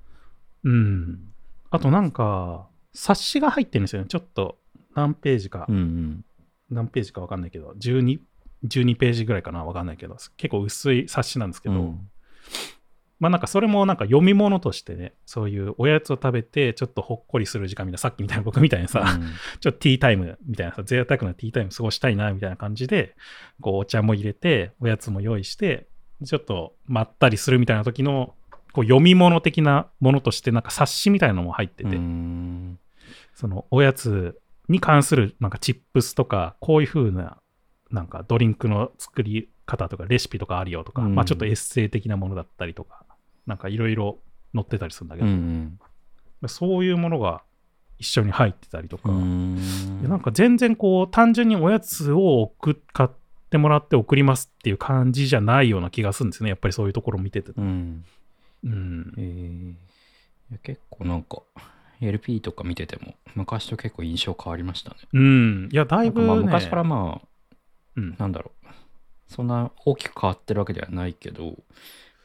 [0.64, 1.32] うん。
[1.70, 4.08] あとなんか、冊子が入ってるんですよね。
[4.08, 4.58] ちょっと
[4.94, 6.24] 何ページか、うんうん
[6.68, 8.18] 何ページかわかんないけど、12、
[8.64, 12.10] 12ページぐらいかなわかんないけど、結構薄い冊子なんですけど、うん
[13.18, 19.22] まあなんかそれもなんか読み物としてね、そういうおやつを食べてちょっとほっこりする時間みたいな、さっきみたいな僕みたいにさ、うん。
[19.60, 23.16] ちょっとティータイムみたいなさ、贅沢なティータイム過ごしたいなみたいな感じで、
[23.60, 25.88] こうお茶も入れて、おやつも用意して、
[26.24, 28.34] ちょっとまったりするみたいな時の、
[28.72, 32.78] こう読み物的なものとして、なんか冊子みたいなのも入ってて、うん。
[33.34, 37.38] そのおやつに関するなんかチップスとか、こういう風な
[37.90, 41.14] なんかドリンクの作り方とかレシピとかあるよとか、うん。
[41.14, 43.04] まあちょっとエッセイ的なものだったりとか、
[43.46, 44.18] なんかいろいろ
[44.54, 45.78] 載ってたりするんだけうど、ん
[46.48, 47.42] そういうものが
[47.98, 53.10] 一緒に入ってたりとか、なんか全然こう単純におやつを送っ買っ
[53.50, 56.50] てもらって送りますっていう感じじゃないような気がするんですよね。
[56.50, 57.52] やっぱりそういうところを見てて。
[57.56, 58.04] うん
[58.64, 59.20] うんえ。
[59.20, 59.70] ー
[60.50, 61.42] いや結構なんか
[62.00, 64.96] LP とか見てても昔と結構印象変わりましたね。
[65.12, 65.68] うん。
[65.72, 67.28] いや、だないぶ、ね、まあ昔からまあ
[67.96, 68.14] うん。
[68.18, 68.66] なんだろう
[69.28, 71.56] そんな大きく変わってるわけではないけど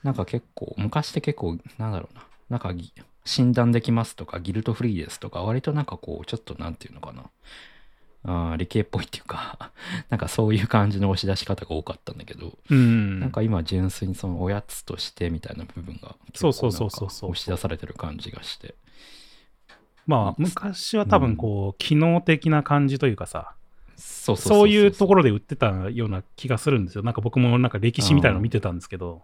[0.03, 2.23] なんか結構昔って結構なんだろうな。
[2.49, 7.23] なんかぎ診断できますとかギルトフリーですとか割となんかこうちょっとなんていうのかな。
[8.23, 9.71] あー理系っぽいっていうか
[10.11, 13.19] なんかそういう感じの押し出し方が多かったんだけど、うん。
[13.19, 18.75] なんか今純粋にそのおやつとしてみたいな部分がそうそうそうそう押し出されてる感じがして。
[20.07, 23.53] まあ、昔は多分こう、機能的な感じというかさ、
[23.95, 27.03] そうそうそういうところ、ろで売ってたような気がするんですよ。
[27.03, 29.21] なんか僕もなんか歴史みたいなの見てたんですけど、うん、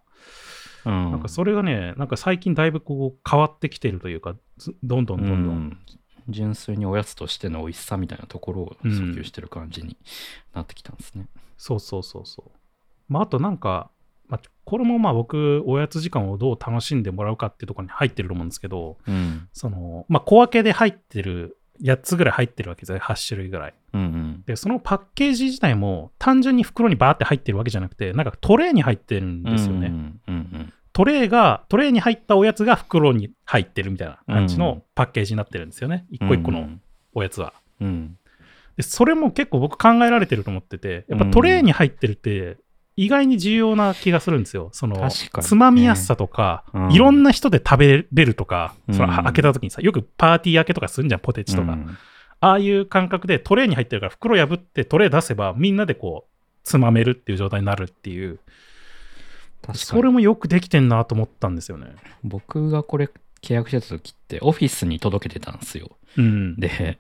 [0.88, 5.56] なんかそれがね、なんか最近だいぶこう変わってきてるというか、ずどんどんどんどん。
[5.56, 5.78] うん
[6.30, 9.98] 純粋におやつとしての美味しさみたいなところを訴求してる感じに
[10.54, 11.28] なってきたんですね。
[11.58, 12.52] そうそうそうそう。
[13.08, 13.90] まあ、あとなんか、
[14.28, 19.48] まあ、これもまあ僕、おやつ時間をどう楽しんでもらうかっていうところに入ってると思うんですけど、うん。
[19.54, 23.74] その、まあ、小分けで入ってる、8つぐらい入ってるわけですよ、8種類ぐらい。
[23.94, 24.44] うんうん。
[24.46, 29.88] で、そのパッケージ自体も単純に袋にバーって入ってるわけじゃなくて、なんかトレーに入ってるんですよね。
[29.88, 36.08] うんうんトレーが、トレーに入ったおやつが袋に入ってるみたいな感じうんのパッケージになってるんですよね。
[36.10, 36.28] 一うん。
[36.28, 36.70] 個一個の
[37.14, 37.54] おやつは。
[37.80, 38.18] うん。
[38.78, 42.58] で、それも結構僕考えられてると思ってて、やっぱトレーに入ってるって、
[42.96, 44.70] 意外に重要な気がするんですよ。
[44.72, 51.74] その、つまみやすさとか、うんいろんな人で食べれるとか、そのうん開けた時にさ、よくパーティー開けとかするんじゃん、ポテチとか。
[51.74, 51.98] うん
[52.40, 56.32] ああいう感覚でトレーに入ってるから、袋破ってトレー出せば、みんなでこう、
[56.64, 58.40] つまめるっていう状態になるっていう、
[59.74, 61.96] それもよくできてんなと思ったんですよね。
[62.24, 63.10] 僕がこれ
[63.42, 65.92] 契約してた時ってオフィスに届けてたんですよ。
[66.18, 66.56] うん。
[66.56, 66.98] で、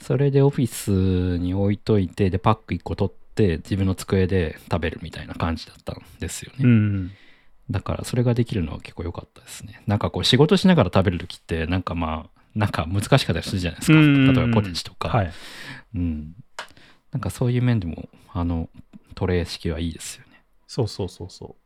[0.00, 6.58] それでオフィスに置いといて、で、パック1個取って自分の机で食べるみたいな感じだったんですよね。
[6.64, 7.10] うん。
[7.70, 9.82] だからそれができるのは結構良かったですね。
[9.86, 13.98] なんかこう仕事しながら食べる時ってなんかまあなんか難しかったりするじゃないですか。
[13.98, 15.08] うん例えばポテチとか。
[15.08, 15.32] はい。
[15.94, 16.34] うん。
[17.12, 18.68] なんかそういう面でもあの
[19.14, 20.42] トレー式はいいですよね。
[20.66, 21.59] そうそうそうそう。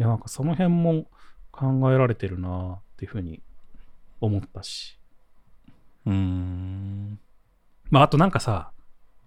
[0.00, 1.04] いや、なんかその辺も
[1.52, 3.42] 考えられてるなっていうふうに
[4.22, 4.98] 思ったし。
[6.06, 7.18] うーん。
[7.90, 8.70] まあ、あとなんかさ、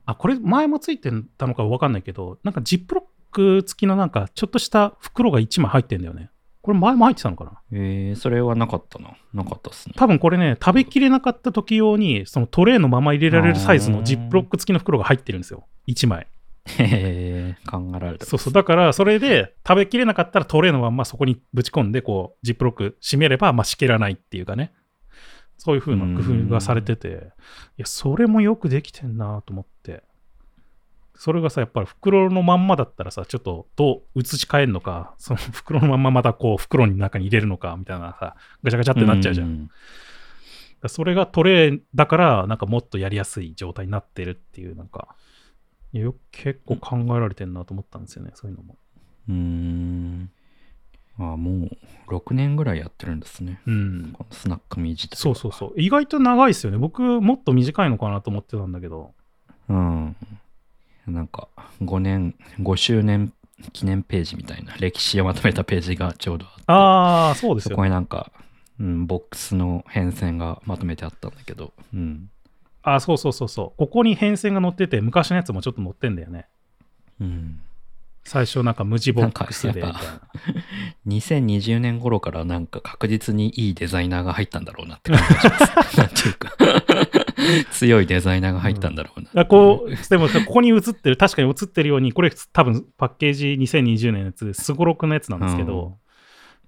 [0.07, 6.31] あ、これ前もついてたのかわかんないけど、なんかジップロック付きのなんかちょっとした袋が1枚入ってんだよね。
[6.63, 7.62] これ前も入ってたのかな？
[7.71, 9.12] えー、それはなかったな。
[9.31, 9.93] なかったっすね。
[9.95, 15.67] 多分これね、食べきれなかった時用に、そのトレーのまま入れられるサイズのジップロック付きの袋が入ってるんですよ。
[15.88, 16.25] 1枚。
[16.65, 18.54] へえ、考えられてそうそう。
[18.54, 24.73] だから、それで食べきれなかったらトレーのまんまそこにぶち込んで、こう、ジップロック閉めれば、まあ、しけらないっていうかね。
[25.58, 27.08] そういう風な工夫がされてて、
[27.78, 30.04] いや、それもよくできてんなと思って。
[31.15, 39.47] それがさ、やっぱり袋のまんまだったらさ、ちょっとどう移し替えるのか、その袋のまんままたこう、袋の中に入れるのか、みたいなさ、ガチャガチャってなっちゃうじゃん。
[39.47, 39.69] ん。
[40.88, 45.15] それがトレーだから、なんかもっとやりやすい状態になってるっていう、なんか、
[46.01, 48.77] よ結構考えられてんなと思ったんですよね、そういうのも。
[49.29, 50.32] うーん。
[51.19, 51.67] あも
[52.08, 53.62] う6年ぐらいやってるんですね。
[53.67, 54.10] うん。
[54.13, 55.73] このスナックミー自体はそうそうそう。
[55.77, 56.77] 意外と長いですよね。
[56.77, 59.13] 僕、もっと短いのかなと思ってたんだけど。
[59.69, 60.15] うん。
[61.08, 61.49] なんか、
[61.82, 63.32] 5年、5周年
[63.73, 67.89] 記念ページみたいな、歴史をまとめたページがちょうどあって、ああ、そうですそこよね。
[67.89, 68.32] になんか、
[68.79, 72.29] うん、ボックスの変遷がまとめてあったんだけど、うん。
[72.84, 73.78] ああ、そうそうそうそう。
[73.78, 76.48] ここに変遷が載ってて、昔のやつもちょっと載ってんだよね。
[77.22, 77.62] うん、
[78.26, 80.22] 最初なんか無地ボックスでみたいなな。
[81.08, 85.98] 2020年頃からなんか確実にいいデザイナーが入ったんだろうなって感じがします。
[85.98, 86.52] なんていうか、
[87.72, 89.30] 強いデザイナーが入ったんだろうな。
[89.41, 95.93] あこう、でもここに映ってる、確かに映ってるように、これ多分パッケージ2020年のやつ、すごろくのやつなんですけど、うん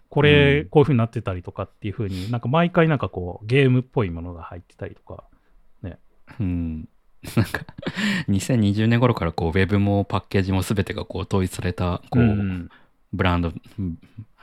[0.08, 5.26] これ、うんこういう風になってたりとかっていう風に、なんか毎回なんかこう、ゲームっぽいものが入ってたりとか。
[6.40, 6.90] うん。
[7.36, 7.66] なんか、
[8.30, 12.70] 2020年頃からこう、ウェブもパッケージも全てがこう、統一された、こう、うん
[13.14, 13.98] ブランド、うん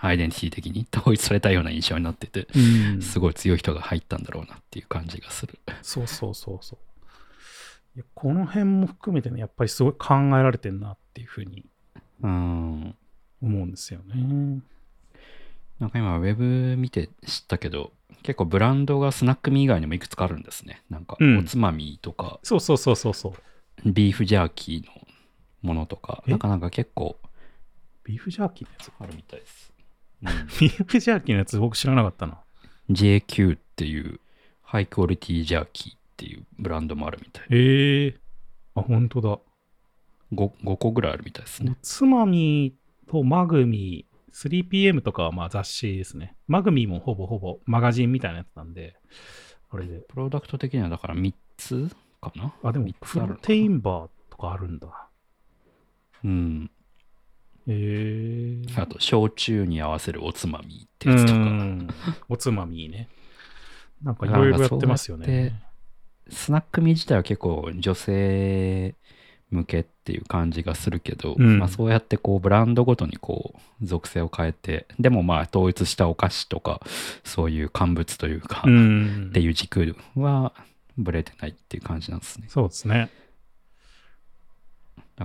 [0.04, 5.58] アイデンティティ的に 統一されたような印象になってて、うんすごい強い人が入ったんだろうなっていう感じがする。
[5.82, 6.78] そうそうそうそう。
[7.94, 11.66] いやこの辺も含めてね、やっぱりすごい考えられてんなっていう風に
[12.22, 12.94] うん。
[13.42, 14.62] 思うんですよね。
[15.78, 20.82] なんか今、ウェブ見て知ったけど、結構ブランドがスナックミー以外にもいくつかあるんですね。
[20.90, 23.32] なんか、うんおつまみとか、そうそうそうそうそう。
[23.90, 24.92] ビーフジャーキーの
[25.62, 26.30] ものとか、え？
[26.30, 27.18] なんかなんか結構
[28.04, 29.72] ビーフジャーキーのやつあるみたいです。
[30.60, 32.38] ビーフジャーキーのやつ僕知らなかったな。
[32.90, 34.20] JQ っていう
[34.62, 37.46] ハイクオリティジャーキーっていうブランドもあるみたい。
[37.50, 38.16] ええ
[38.74, 39.38] あ、本当だ。
[40.32, 41.72] 5, 5個ぐらいあるみたいですね。
[41.72, 42.74] おつまみ
[43.08, 46.36] とマグミ、3PM とかはまあ雑誌ですね。
[46.48, 48.96] マグミもほぼほぼマガジンみたいなやつなんで、
[49.70, 49.98] あれで。
[50.08, 51.88] プロダクト的にはだから3つ
[52.20, 52.54] かな？
[52.62, 55.08] あ、でもプロテインバーとかあるんだ。
[56.24, 56.70] うん。
[57.68, 61.38] ええあと、焼酎に合わせるおつまみってうやつとか。
[61.38, 61.88] ん。
[62.28, 63.08] おつまみね。
[64.02, 65.62] なんかいろいろやってますよね。
[66.28, 68.96] スナックミ自体は結構女性
[69.52, 76.80] 向けっていう感じがするけど、うんまあ、そうやってこうブランドごとにこう属性を変えてでもまあ統一したお菓子とか
[77.22, 80.52] そういう乾物というか、うんっていう軸は
[80.98, 82.46] ブレてないっていう感じなんですね。
[82.48, 83.10] そうですね。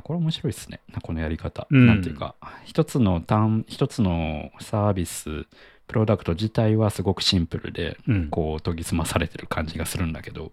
[0.04, 0.80] これ面白いですね。
[1.02, 1.68] このやり方。
[1.70, 2.36] うんなんていうか、
[2.66, 5.46] 一つの単、一つのサービス、
[5.88, 8.30] プロダクト自体はすごくシンプルで、うん。
[8.30, 10.52] こう研ぎ澄まされてる感じがするんだけど、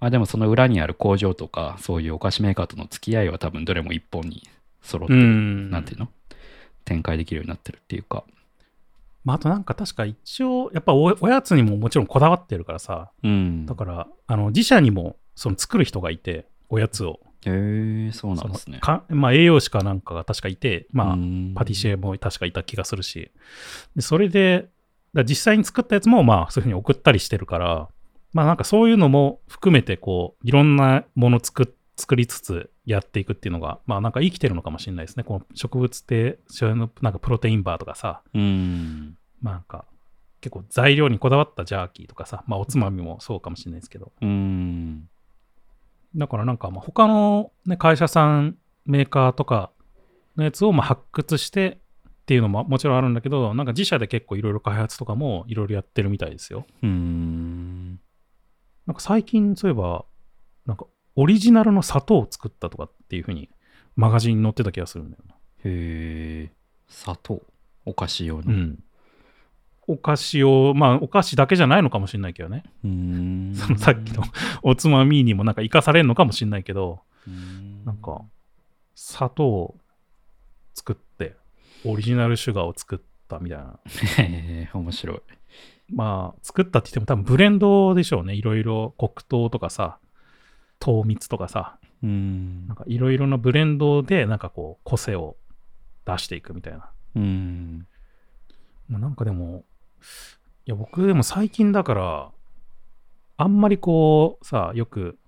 [0.00, 4.42] まあでもその裏にある工場とか、そういうお菓子メーカーとの付き合いは多分どれも一本に
[4.80, 5.70] 揃ってる、うん。
[5.70, 6.08] なんていうの？
[6.84, 8.24] 展開できるようになってるっていうか。
[9.24, 13.66] まあ、あとなんか確か一応、やっぱおおやつにももちろんこだわってるからさ、うん。
[13.66, 17.20] だから、あの自社にもその作る人がいて、おやつを。
[17.46, 18.80] へえそうなんですね。
[19.08, 21.16] まあ、栄養士かなんかが確かいて、まあ、
[21.54, 21.92] パティシエ。
[21.92, 23.30] エも確かいた気がするし、
[23.96, 24.68] でそれで、
[25.14, 27.88] だ実際に作ったやつも、まあ、そういうふうに送ったりしてるから、
[28.32, 35.24] まあ、なんかそういうのも含めて、こう、いろんなもの作作りつつやっていくっていうのが、まあ、なんか生きてるのかもしれないですね。
[35.24, 39.16] この植物って、のなんかプロテインバーとかさ、うん。
[39.40, 39.84] まあ、なんか、
[40.40, 45.08] 結構材料にこだわったジャーキーとかさ、まあ、おつまみもそうかもしれないですけど、うん。
[46.14, 49.70] だからなんか、まあ、他の、ね、会社さん、メーカーとか
[50.36, 56.66] のやつをまあ発掘してっていうのももちろんあるんだけど、なんか自社で結構いろいろ開発とかもいろいろやってるみたいですよ。
[56.82, 58.00] うん。
[58.86, 60.04] なんか最近そういえば、
[60.66, 63.50] なんかオリジナルの砂糖を作ったとかっていうふうに
[63.96, 65.34] マガジンに載ってた気がするんだよな。
[65.64, 66.52] へえ
[66.88, 67.42] 砂糖。
[67.84, 68.42] お菓子用の。
[68.46, 68.84] うん。
[69.88, 72.62] お菓子を、まあお菓子だけじゃないのかもしれないけどね。
[72.84, 73.52] うん。
[73.54, 74.22] そのさっきの
[74.62, 77.84] おつまみにもなんか活かされるのかもしれないけど、うん。
[77.84, 78.22] なんか、
[78.94, 79.76] 砂糖を
[80.74, 81.36] 作って、
[81.84, 83.78] オリジナルシュガーを作ったみたいな。
[84.18, 85.20] へ え面白い。
[85.92, 88.34] まあ、作ったって言っても多分ブレンドでしょうね。
[88.34, 89.98] いろいろ黒糖とかさ、
[90.78, 92.76] 糖蜜とかさ、うんなん。
[92.76, 95.36] かいろいろなブレンドで、なんかこう、個性を
[96.04, 96.90] 出していくみたいな。
[97.16, 97.86] うん。
[98.88, 99.64] まあ、なんかでも、
[100.66, 102.30] いや、僕でも最近だから、
[103.36, 105.18] あんまりこう、さ、よく、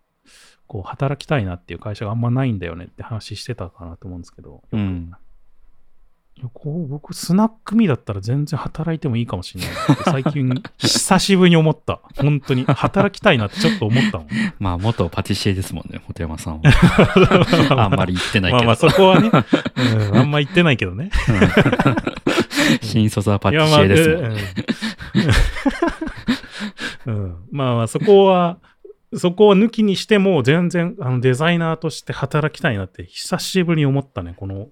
[0.67, 4.77] こう、働きたいなっていう会社があんまないんだよねって話してたかなと思うんですけど、よく。
[4.77, 5.13] うん。
[6.37, 12.01] いやこう僕、スナックミだったら全然働いてもいいかもしれないって最近、 久しぶりに思った。
[12.17, 12.65] 本当に。
[12.65, 14.29] 働きたいなってちょっと思ったもん。
[14.59, 16.63] まあ、元パティシエですもんね、本山さんは。
[17.85, 18.65] あんまり言ってないけど。
[18.65, 21.11] まあまあ、そこはね、うん、あんま言ってないけどね。
[22.83, 24.43] 新卒はパティシエですもんね。
[27.07, 28.59] うんうんまあまあ、そこは、
[29.17, 34.69] そこを抜きにしても全然あのデザイナーとして働きたいなって久しぶりに思ったね、このうん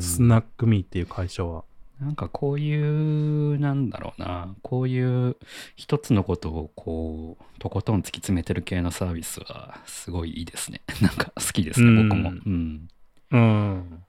[0.00, 1.64] スナックミーっていう会社は。
[2.00, 5.36] なんかこういう、なんだろうな、こういう
[5.76, 10.82] 一つのことをこう、とことん突き詰めてる系のサービスはすごいいいですね。
[11.00, 12.30] なんか好きですね、うん僕も。
[12.30, 12.88] うん。
[13.30, 14.02] うん。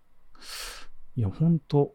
[1.15, 1.93] いや、ほんと、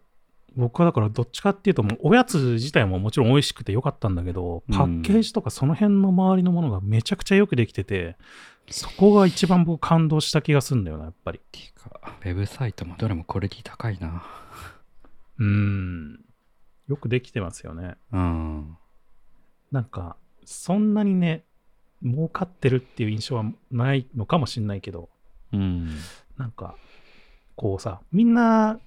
[0.56, 8.16] 僕はだからどっちかっていうと、もうおやつ自体ももちろん美味しくてよかったんだけど、うんパッケージとかその辺の周りのものがめちゃくちゃよくできてて、
[8.70, 11.38] そこが一番僕感動した気がするんだよな、やっぱり。
[11.38, 14.24] っていうか、ウェブサイトもどれもクオリティ高いな。
[15.38, 16.20] うん。
[16.88, 17.96] よくできてますよね。
[18.12, 18.76] うん。
[19.70, 21.44] なんか、そんなにね、
[22.02, 25.08] 儲かってるっていう印象はないのかもしんないけど、
[25.52, 25.90] うん。
[26.36, 26.76] なんか、
[27.56, 28.80] こうさ、みんな、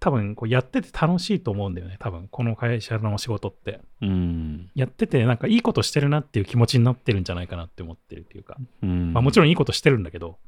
[0.00, 3.80] 多分こうやってて楽しいと思うんだよね、多分この会社の仕事って。
[4.02, 4.70] うん。
[4.74, 9.12] やってて、なんかいいことしてるなっていう気持ちになってるんじゃないかなって思ってるっていうか、うん。
[9.12, 10.38] まあもちろんいいことしてるんだけど、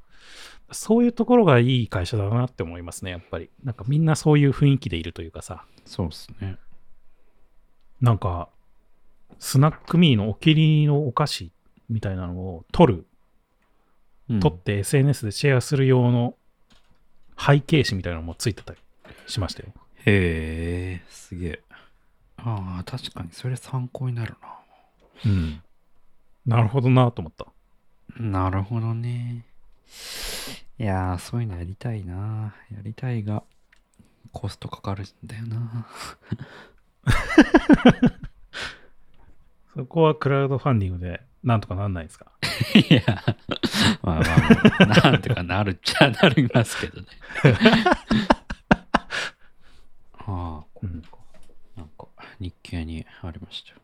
[0.72, 3.50] そういうところがいい会社だなって思いますね、やっぱり。
[3.64, 6.56] なんかみんなそういう雰囲気でいるというかさ、そうっすね。
[8.00, 8.48] なんか、
[9.38, 11.52] スナックミーのお気に入りのお菓子
[11.88, 12.94] みたいなのを撮る、
[14.28, 16.36] うん撮って SNS でシェアする用の
[17.36, 18.78] 背景紙みたいなのもついてたり
[19.30, 19.72] しましたよ。
[20.06, 21.60] へえ、すげえ。
[22.38, 24.34] ああ、確かにそれ参考になる
[25.26, 25.62] うん。
[26.46, 27.46] なるほどなと思った。
[28.18, 28.44] な。
[28.44, 29.44] なるほどね。
[30.78, 32.54] いやー、そういうのやりたいな。
[32.72, 33.42] やりたいが、
[34.32, 35.86] コストかかるんだよな。
[39.74, 42.26] そこはクラウドファンディングでなんとかなんないですか？
[42.74, 43.02] いや、
[44.02, 44.24] まあま
[44.80, 47.06] あ、なんとかなるっちゃなりますけどね。
[50.82, 51.18] ああ、これか。
[51.76, 52.08] なんか、
[52.38, 53.76] 日経にありましたよ。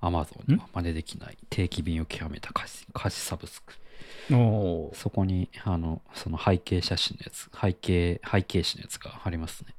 [0.00, 3.72] アマゾンには真似できない定期便を極めた貸し貸しサブスク。
[4.32, 9.74] おーそこに、あの、その背景写真のやつ、背景、背景紙のやつがありますね。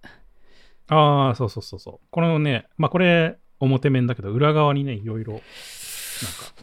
[0.87, 2.07] ああ、そうそうそうそう。
[2.09, 5.43] このね、まあこれ表面だけど、裏側にね、いろいろ、なんか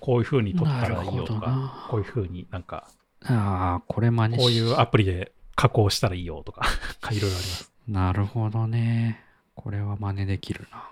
[0.00, 2.88] こういう風に撮ったらいいよとかな、こういう風になんか、
[3.24, 6.62] ああ、これ真似しこういうアプリで加工したらいいよとか、
[7.12, 7.72] いろいろあります。
[7.86, 9.20] なるほどね。
[9.62, 10.88] これは真似できるな。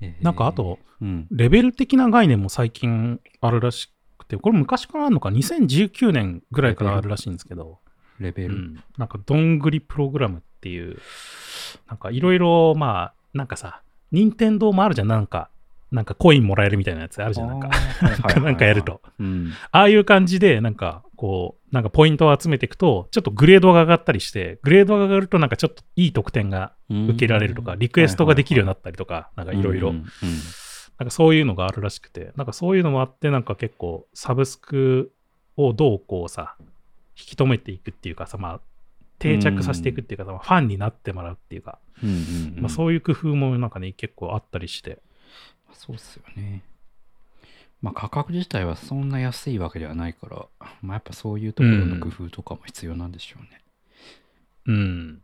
[0.00, 1.26] えーなんかあと、うん。
[1.30, 7.78] レベル的な概念も最近あるらしくて、これ昔からあるのか、2019年ぐらいからあるらしいんですけど、
[8.20, 8.54] レベル。
[8.54, 10.98] うん、なんかどんぐりプログラムっていう、
[11.88, 15.50] なんかいろいろ、まあ、なんかさ、任天堂もあるじゃん、なんか、
[15.90, 17.70] なんかコインもらえるみたいなやつあるじゃん、なんか。
[18.40, 19.00] なんかやると。
[19.18, 19.52] うん。
[19.72, 29.92] ああいう感じで、なんか、こう、なんかポイントを集めていくと、ちょっとグレードが上がったりして、グレードが上がると、なんかちょっといい得点が受けられるとか、リクエストができるようになったりとか、なんかいろいろ。
[29.92, 35.12] なんかそういうのがあるらしくて、なんかそういうのもあって、なんか結構サブスク
[35.56, 36.56] をどうこうさ、
[37.18, 38.60] 引き止めていくっていうかさ、まあ、
[39.18, 41.78] 定着させていくっていうかさ、まあファンになってもらうっていうか、
[42.56, 44.98] まあそういう工夫もなんかね、結構あったりして、
[45.72, 46.62] そうっすよね。
[47.82, 50.46] まあ価格自体はそんな安いわけではないから、
[50.82, 53.62] まあやっぱそういうところの工夫とかも必要なんでしょうね。
[54.66, 55.22] うん。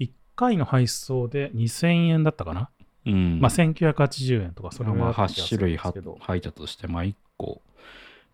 [0.00, 2.70] 1回の配送で2000円だったかな、
[3.06, 3.40] うん。
[3.40, 7.62] まあ1980円とか、それぐらいまあだった気が8するん種類入ったとして、まあ1個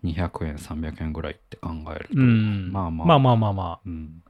[0.05, 4.22] 200円、300円ぐらいって考えると、うん、まあまあまあまあまあまあ、うん。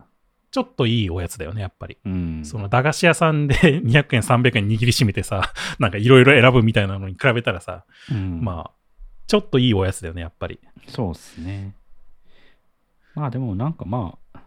[0.51, 1.99] ちょっといいおやつだよね、やっぱり。
[2.05, 2.45] うん。
[2.45, 8.78] その駄菓子屋さんで200円、300円握りしめてさ、なんかいろいろ選ぶみたいなのに比べたらさ、うん、まあ、
[9.29, 10.59] ちょっといいおやつだよね、やっぱり。
[10.89, 11.75] そうっすね。
[13.15, 14.41] まあでもなんかまあ、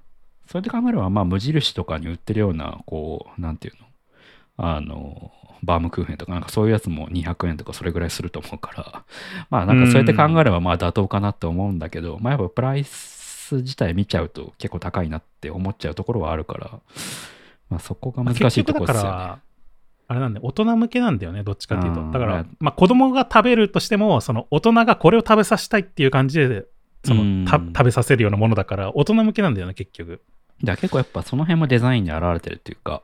[0.47, 3.85] それで考えればまあ無印とかに売ってるような、こう、なんていうの、
[4.57, 5.31] あの、
[5.63, 9.03] バームクーヘンとかなんかそういうやつも200円とかそれぐらいすると思うから、
[9.51, 16.79] まあなんかそうやって考えればまあ妥当かなって思うんだけど、まあやっぱプライス自体見ちゃうと結構高いなって思っちゃうところはあるから、
[17.69, 19.33] まあそこが難しいところですよね。
[20.11, 22.01] あれなんで、大人向けなんだよね、どっちかっていうと。
[22.01, 26.65] うんだからまあ、まあ子供が食べるとしても、その大人がこれを食べさせたいっていう感じで、
[27.05, 30.21] その食べさせるようなものだから、大人向けなんだよね、結局。
[30.61, 33.03] だ結構やっぱその辺もデザインに現れてるっていうか、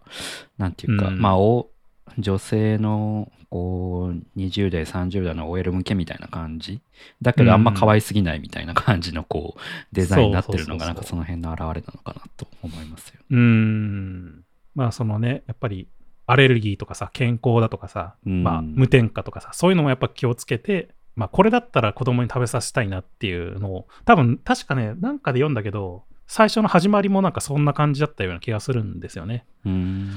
[0.57, 1.69] なんていうか、うんまあお、
[2.17, 6.81] 女性のこう20代、30代の OL 向けみたいな感じ。
[7.21, 9.59] だけどあんま可愛すぎないみたいな感じのこう
[9.93, 13.21] デザインになってるのがなんかその辺の表れなのかなと思いますよ。
[13.29, 14.43] うーん。
[14.77, 15.87] まあ、そのね、やっぱり、
[16.27, 29.45] アレルギーとかさ、健康だとかさ、うんまあ、無添加とかさ、そういうのもやっぱ気をつけて、まあ、これだったら子供に食べさせたいなっていうのを、多分、確かね、なんかで読んだけど、最初の始まりもなんかそんな感じだったような気がするんですよね。
[29.65, 30.11] うーん。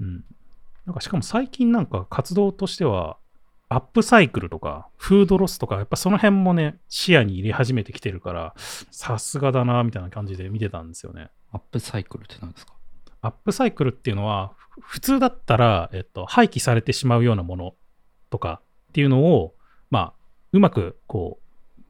[0.00, 0.24] うん。
[0.86, 3.16] なんかしかも最近なんか活動としては、
[3.70, 11.30] アップサイクルとか、フードロスとか、やっぱその辺もね、視野に入れ始めてきてるから、さすがだな、みたいな感じで見てたんですよね。
[11.50, 12.74] アップサイクルって何ですか？
[13.22, 17.74] アップサイクルっていうのは、ふ普通だったら、えっと、廃棄されてしまうようなもの
[18.30, 18.60] とか
[18.90, 19.54] っていうのを、
[19.90, 20.12] まあ、
[20.52, 21.82] うまく、こう、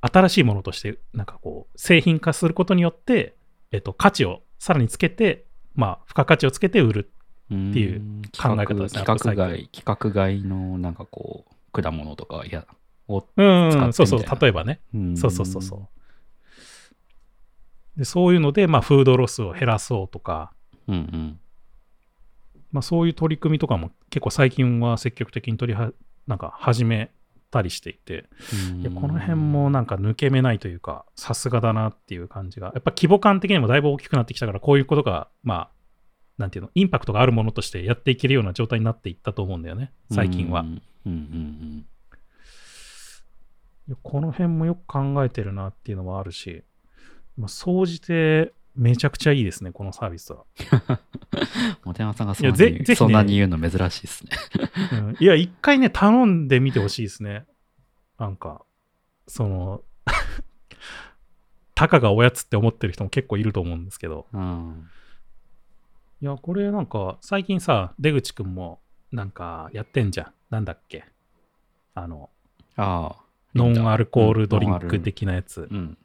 [0.00, 3.36] 新しいものとして、なんかこう、製品化することによって、
[3.72, 7.12] えっと、価値をさらにつけて、まあ、付加価値をつけて売る。
[7.46, 8.00] っていう
[8.36, 12.66] 考え方ですね規格アップサイクル外、規格外のなんかこう、果物とか、いや、
[13.08, 14.80] を、うん、使ってそうそう例えばね。
[14.94, 15.88] うんそうそうそうそう。
[17.98, 20.52] でそういうので、まあ、フードロスを減らそうとか、
[20.88, 21.40] うんうん。
[22.76, 25.92] まあ、そういう取り組みとかも結構最近は積極的に取りは、
[26.26, 27.10] なんか始め
[27.50, 28.28] たりしていて、
[28.94, 35.70] この辺もなんか抜け目ないというか、さすがだなっていう感じが、やっぱ規模感的にもだいぶ大きくなってきたから、こういうことが、まあ、
[36.36, 40.66] なんていうの、インパクトがあるものとしてやっていけるような状態になっていったと思うんだよね、最近は。
[44.02, 46.62] この辺もよく考えてるなっていうのもあるし、
[47.38, 50.44] まあ、総じてめちゃくちゃいいですね、このサービスは。
[50.90, 50.98] うん。
[51.84, 54.30] モテ山さんがそんなにそんなに言うの珍しいですね。
[54.92, 57.46] うんいや、一回ね、頼んでみてほしいですね。
[58.18, 58.64] なんか、
[59.26, 59.82] その、
[61.74, 64.88] たかがおやつって思ってる人も結構いると思うんですけど、うん。
[66.22, 68.80] いや、これなんか、最近さ、出口くんも、
[69.12, 70.32] なんか、やってんじゃん。
[70.50, 71.04] なんだっけ。
[71.94, 72.30] あの、
[72.76, 73.26] ああ。
[73.54, 75.68] ノンアルコールドリンク的なやつ。
[75.70, 75.98] うん。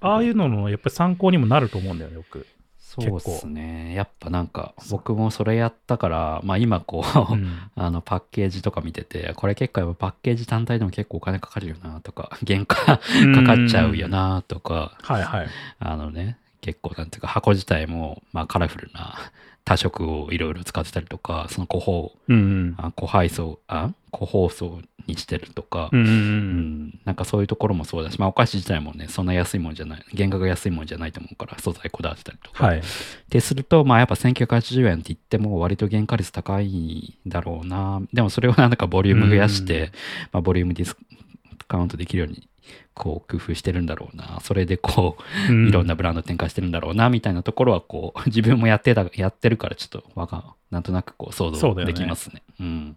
[0.00, 2.46] ああいうのの、やっぱり参考にもなると思うんだよね、よく。
[2.78, 3.94] そうですね。
[3.94, 15.48] やっぱなんか、僕もそれやったから、まあ今こう、うんあのパッケージとか見てて、これ結構やっぱパッケージ単体でも結構お金かかるよなとか、 原価かかっちゃうよなとか、はいはい。
[15.78, 19.16] あのね、結構なんていうか箱自体もまあカラフルな
[19.66, 22.74] 多色をいろいろ使ってたりとか、その個包、うんうん。
[22.78, 26.10] あ個配送、あ個包装にしてるとか、うんうんう。
[26.10, 26.18] うん
[26.84, 32.64] ん、なんかそういうところもそうだし、まあお菓子自体もね、そんな安いもんじゃない、原価が安いもんじゃないと思うから、素材こだわってたりとか。
[32.64, 32.78] はい。
[32.78, 32.82] っ
[33.28, 38.00] てすると、まあやっぱ1980円って言っても割と原価率高いだろうな。
[38.12, 39.90] でもそれをなんかボリューム増やして、
[40.30, 40.96] まあボリュームディス
[41.66, 42.48] カウントできるように
[42.94, 44.40] こう工夫してるんだろうな。
[44.42, 45.16] それでこ
[45.50, 52.42] う、いろんなブランド展開してるんだろうな、みたいなところはこう、自分もやってた、やってるからちょっとわかなんとなくこう想像できますね。
[52.60, 52.96] うん。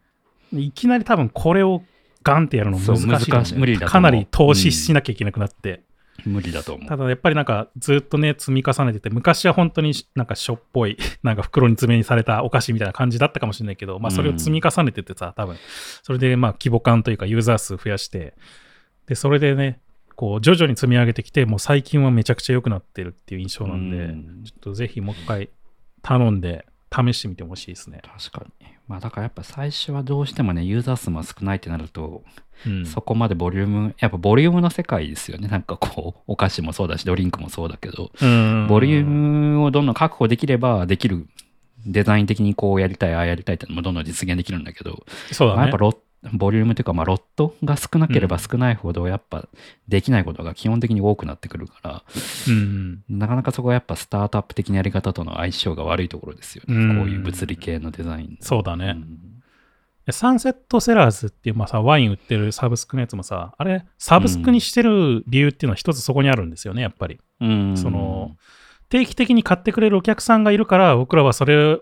[0.53, 1.83] いきなり多分これを
[2.23, 5.83] ガンってやるの難しいよね、難しい無理だかなり投資しなきゃいけなくなって。
[6.25, 6.87] 無理だと思う。
[6.87, 15.55] ただやっぱりなんかずっとね積み重ねてて昔は本当になんかしょっぽい なんか袋に詰めにされたお菓子みたいな感じだったかもしれないけど、まあ、それを積み重ねててさ多分
[16.03, 18.33] それでまあ規模感というかユーザー数増やして
[19.09, 19.79] でそれでね
[20.15, 25.49] こう徐々に積み上げてきてもう最近はめちゃくちゃ良くなってるっていう印象なんで、うんちょっとぜひもう一回
[26.01, 28.01] 頼んで試してみてほしいですね。
[28.03, 28.67] 確かに。
[28.87, 32.23] まあだからやっぱ最初はどうしてもね、ユーザー数も少ないってなると、
[32.65, 35.47] うん、そこまでボリューム、やっぱボリュームの世界ですよね。
[35.47, 41.27] なんかこう、お菓子もそうだし、ドリンクもそうだけど、うんボリュームをどんどん確保できれば、できる、
[41.85, 45.77] デザイン的にこうやりたい、ああやりたいってのもどんどん実現できるんだけど、そうだねまあやっぱ。
[45.77, 45.97] ロッ
[46.33, 49.47] ボリュームというか、まあ、ロットが少なければ少ないほど、やっぱ
[49.87, 52.03] できないことが基本的に多くなってくるから、
[52.47, 56.75] うんなかなかそこはやっぱスタートアップ的なやり方との相性が悪いところですよね。
[56.75, 58.37] うんこういう物理系のデザイン。
[58.41, 58.95] そうだね。
[58.97, 59.39] うん
[60.11, 67.19] サンセットセラーズっていう、まあ、さワイン売ってるサブスクのやつもさ、あれ、サブスクにしてる理由っていうのは一つそこにあるんですよね、やっぱり。
[67.41, 68.35] うんその、
[68.89, 71.79] 定期的に買ってくれるお客さんがいるから、僕らはそれ、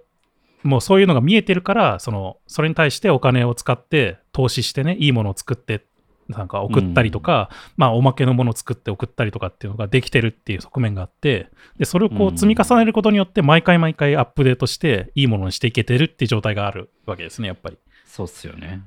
[0.63, 5.85] もうそういうのが見えてるから、その、それに対してお金を使って、投資してね、いいものを作って、
[6.27, 17.77] なんか送ったりとか、まあ、おまけのものを作って送ったりとかっていうのができてるっていう側面があって、で、それをこうんう積み重ねることによって、毎回毎回アップデートして、いいものにしていけてるっていう状態があるわけですね、やっぱり。
[18.05, 18.81] そうっすよね。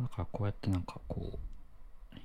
[0.00, 1.38] だからこうやってなんかこう、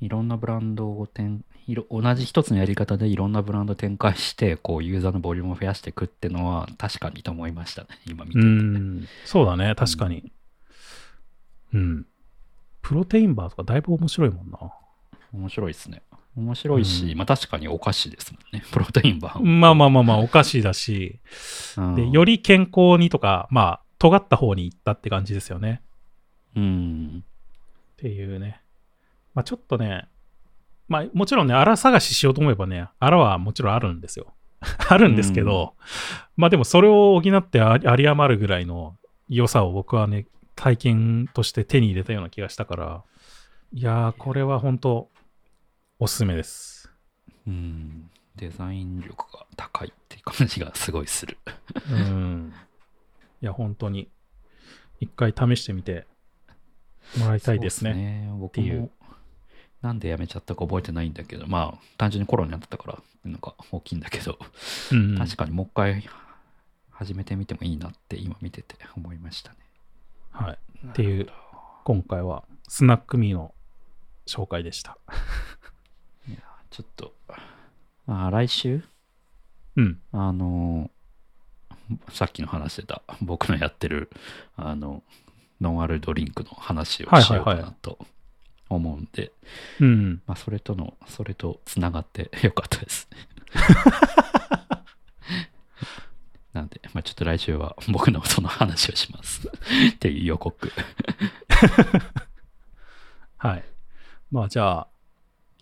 [0.02, 8.47] いろんなブランドを展いろ同じ一つのやり方でいろんなブランド展開して、こうユーザーのボリュームを増やしていくっていうのは確かにと思いましたね、今見てうて。
[8.47, 10.32] ん、そうだね、確かに。
[11.74, 12.06] うん。
[12.82, 14.60] プロテインバーとかだいぶ面白いもんな。
[15.34, 16.02] 面白いですね。
[16.36, 18.64] 面白いし、うんまあ確かにお菓子ですもんね。
[18.72, 19.39] プロテインバー。
[19.45, 21.20] まあまあまあまあ、お菓子だし、
[21.78, 25.82] うんで、より健康にとか、まあ、尖った方に行ったって感じですよね。
[26.56, 27.24] うん。
[27.24, 28.61] っていうね。
[29.34, 30.07] まあちょっとね、
[30.88, 34.34] まあもちろんね、荒探ししようと思えばね、荒はもちろんあるんですよ。
[34.89, 35.75] あるんですけど、
[36.38, 38.97] まあでもそれを補ってあ有り余るぐらいの
[39.29, 43.03] 良さを僕はね、体験として手に入れたような気がしたから、
[43.73, 45.09] いやー、これは本当
[45.97, 46.91] おすすめです。
[47.47, 48.09] うん。
[48.36, 51.38] デザイン力が高いって感じがすごいする。
[51.89, 52.53] うん。
[53.41, 54.09] いや、本当に。
[54.99, 56.05] 一回試してみて。
[57.17, 57.91] もらいたいですね。
[57.91, 58.89] そうね僕も
[59.82, 64.38] なんで辞めちゃったか覚えてないんだけど、まあ単純にコロナになってたからなんか大きいんだけど、
[64.91, 66.03] うんうん確かにもう一回
[66.91, 69.57] 始めてみてもいいなって今見てて思いましたね。
[70.32, 70.57] はい。
[70.88, 71.27] っていう、
[71.84, 73.53] 今回はスナックミーの
[74.27, 74.97] 紹介でした。
[76.27, 76.38] いや
[76.69, 77.13] ちょっと、
[78.07, 78.84] あ来週？
[79.77, 79.99] うん。
[80.11, 80.91] あの
[82.09, 84.09] さっきの話してた僕のやってる
[84.55, 85.03] あの
[85.59, 87.97] ノンアルドリンクの話をはいしようかはいはいなと
[88.76, 89.32] 思うんで、
[89.80, 90.22] うん。
[90.26, 93.09] まあ、それとのそれとつながって よかったです。
[96.53, 99.47] なんで、まあ、ちょっと来週は僕のその話をします
[99.95, 100.72] っていう予告。
[103.38, 103.63] はい。
[104.30, 104.88] まあじゃあ、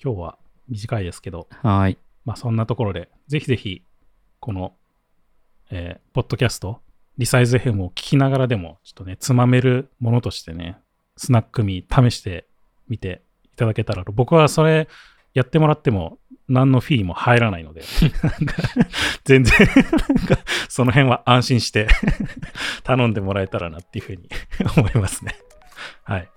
[0.03, 0.37] 今日は
[0.67, 1.97] 短いですけど、はい。
[2.25, 3.83] まあそんなところで、ぜひぜひ、
[4.39, 4.75] この、
[5.69, 6.81] えーポッドキャスト、
[7.17, 10.77] リサイズ FM を聞きながらでも、ちょっとね、つまめるものとしてね、
[11.15, 12.48] スナックミー試して
[12.89, 13.21] みて
[13.53, 14.11] いただけたらと。
[14.11, 14.87] 僕はそれ
[15.33, 17.83] やってもらっても、何のフィーも入らないので、
[19.23, 19.55] 全然、
[20.67, 21.87] その辺は安心して
[22.83, 24.27] 頼んでもらえたらなっていうふうに
[24.75, 25.35] 思いますね。
[26.03, 26.29] はい。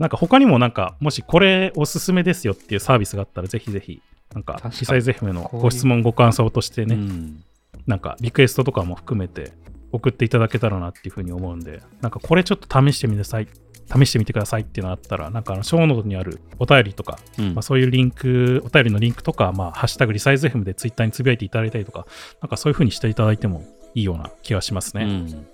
[0.00, 4.02] なんか他にもなんか、もしこれおすすめですよっていうサービスがあったら、ぜひぜひ、
[4.34, 7.44] なんか確か、にリサイズ FM のご質問、ご感想としてね、うん
[7.86, 9.52] なんかリクエストとかも含めて
[9.92, 13.48] 送っていただけたらなっていうふうに思うんで、なんかこれちょっと試してみなさい、
[13.92, 22.06] 試してみてくださいっていうのがあったら、なんかあの、ショーノートにあるお便りとか、うんまあ、そういうリンク、お便りのリンクとか、まあ、ハッシュタグリサイズ FM でツイッターにつぶやいていただいたりとか、
[22.40, 23.64] なんかそういうふうにしていただいても
[23.94, 25.04] いいような気がしますね。
[25.04, 25.46] うん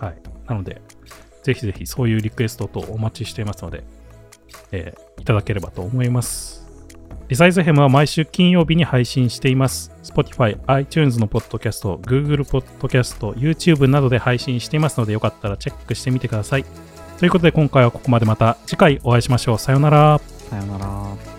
[0.00, 0.16] はい。
[0.48, 0.82] なので、
[1.42, 3.84] ぜひぜひそういうリクエストとお待ちしていますので、
[4.72, 6.66] えーいただければと思います。
[7.28, 9.90] リサイズ FM は毎週金曜日に配信しています。
[10.02, 16.66] Spotify、iTunes のポッドキャスト、Google ポッドキャスト、YouTube などで配信していますので、よかったらチェックしてみてください。
[17.18, 19.58] ということで今回はここまでまた次回お会いしましょう。
[19.58, 20.20] さようなら。
[20.50, 21.33] さよなら。